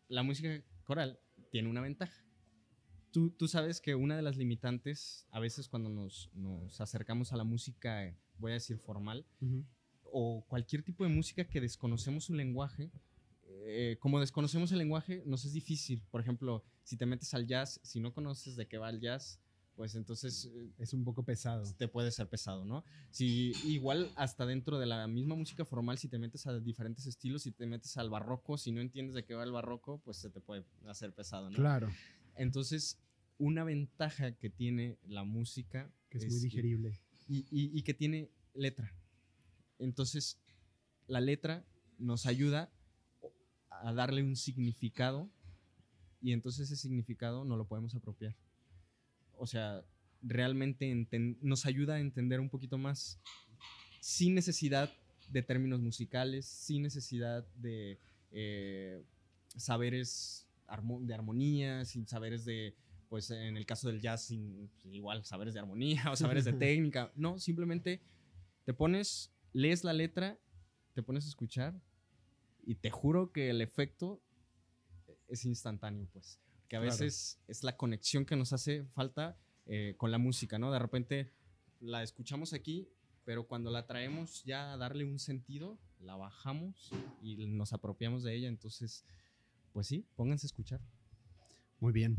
[0.06, 1.18] la música coral
[1.50, 2.22] tiene una ventaja.
[3.12, 7.36] Tú, tú sabes que una de las limitantes, a veces cuando nos, nos acercamos a
[7.36, 9.24] la música, voy a decir formal,
[10.04, 12.90] o cualquier tipo de música que desconocemos su lenguaje,
[13.64, 16.02] eh, como desconocemos el lenguaje, nos es difícil.
[16.10, 19.38] Por ejemplo, si te metes al jazz, si no conoces de qué va el jazz,
[19.76, 21.64] pues entonces eh, es un poco pesado.
[21.76, 22.84] Te puede ser pesado, ¿no?
[23.10, 27.42] Si igual hasta dentro de la misma música formal, si te metes a diferentes estilos,
[27.42, 30.30] si te metes al barroco, si no entiendes de qué va el barroco, pues se
[30.30, 31.56] te puede hacer pesado, ¿no?
[31.56, 31.90] Claro.
[32.36, 32.98] Entonces,
[33.38, 38.94] una ventaja que tiene la música que es, muy digerible y, y que tiene letra.
[39.78, 40.38] Entonces,
[41.06, 41.64] la letra
[41.98, 42.70] nos ayuda
[43.70, 45.30] a darle un significado
[46.20, 48.36] y entonces ese significado no lo podemos apropiar.
[49.36, 49.84] O sea,
[50.22, 50.94] realmente
[51.40, 53.18] nos ayuda a entender un poquito más
[54.00, 54.92] sin necesidad
[55.30, 57.98] de términos musicales, sin necesidad de
[58.30, 59.02] eh,
[59.56, 60.46] saberes
[61.00, 62.74] de armonía, sin saberes de,
[63.08, 66.52] pues en el caso del jazz, sin, pues, igual saberes de armonía o saberes de
[66.52, 67.12] técnica.
[67.14, 68.00] No, simplemente
[68.64, 70.38] te pones lees la letra,
[70.94, 71.80] te pones a escuchar
[72.64, 74.22] y te juro que el efecto
[75.28, 76.38] es instantáneo, pues.
[76.68, 80.72] Que a veces es la conexión que nos hace falta eh, con la música, ¿no?
[80.72, 81.30] De repente
[81.80, 82.88] la escuchamos aquí,
[83.24, 88.34] pero cuando la traemos ya a darle un sentido, la bajamos y nos apropiamos de
[88.34, 88.48] ella.
[88.48, 89.04] Entonces,
[89.72, 90.80] pues sí, pónganse a escuchar.
[91.80, 92.18] Muy bien.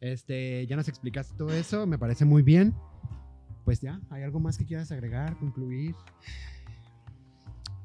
[0.00, 2.74] Este, ya nos explicaste todo eso, me parece muy bien.
[3.64, 5.94] Pues ya, ¿hay algo más que quieras agregar, concluir?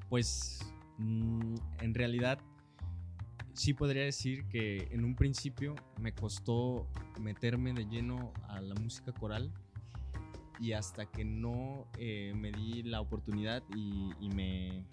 [0.09, 0.59] Pues
[0.97, 2.39] mm, en realidad
[3.53, 6.87] sí podría decir que en un principio me costó
[7.19, 9.51] meterme de lleno a la música coral
[10.59, 14.85] y hasta que no eh, me di la oportunidad y, me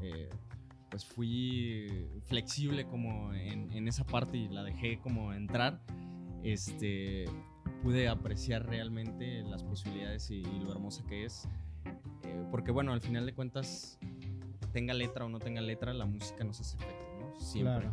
[0.00, 0.30] eh,
[0.92, 5.80] pues fui flexible como en, esa parte y la dejé como entrar
[6.44, 7.24] este
[7.82, 11.48] pude apreciar realmente las posibilidades y, lo hermosa que es
[12.22, 13.98] eh, porque bueno al final de cuentas
[14.72, 17.40] tenga letra o no tenga letra, la música nos hace efecto, ¿no?
[17.40, 17.90] Siempre.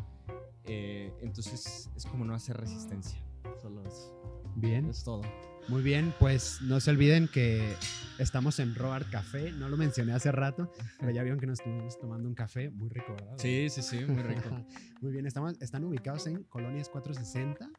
[0.66, 3.22] Eh, entonces es como no hacer resistencia.
[3.62, 4.14] Solo es.
[4.56, 4.86] Bien.
[4.86, 5.22] Es todo.
[5.68, 7.76] Muy bien, pues no se olviden que
[8.18, 9.52] estamos en Roar Café.
[9.52, 12.90] No lo mencioné hace rato, pero ya vieron que nos estuvimos tomando un café muy
[12.90, 13.34] rico, ¿verdad?
[13.38, 14.50] Sí, sí, sí, muy rico.
[15.02, 17.70] muy bien, estamos, están ubicados en Colonias 460,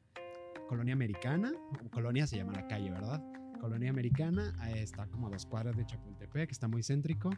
[0.68, 1.52] Colonia Americana.
[1.90, 3.20] Colonia se llama la calle, ¿verdad?
[3.60, 7.30] Colonia Americana, está como a dos cuadras de Chapultepec, está muy céntrico.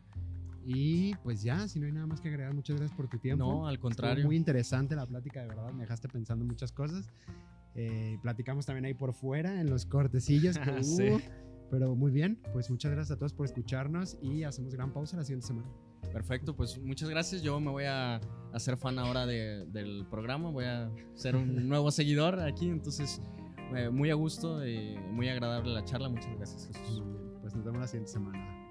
[0.65, 3.45] Y pues ya, si no hay nada más que agregar, muchas gracias por tu tiempo.
[3.45, 4.25] No, al contrario.
[4.25, 7.11] muy interesante la plática, de verdad, me dejaste pensando muchas cosas.
[7.75, 11.21] Eh, platicamos también ahí por fuera, en los cortecillos que hubo.
[11.71, 15.25] Pero muy bien, pues muchas gracias a todos por escucharnos y hacemos gran pausa la
[15.25, 15.69] siguiente semana.
[16.13, 17.43] Perfecto, pues muchas gracias.
[17.43, 18.21] Yo me voy a
[18.53, 23.23] hacer fan ahora del programa, voy a ser un nuevo seguidor aquí, entonces
[23.75, 26.11] eh, muy a gusto y muy agradable la charla.
[26.11, 27.03] Muchas gracias, Jesús.
[27.41, 28.62] Pues nos vemos la siguiente semana.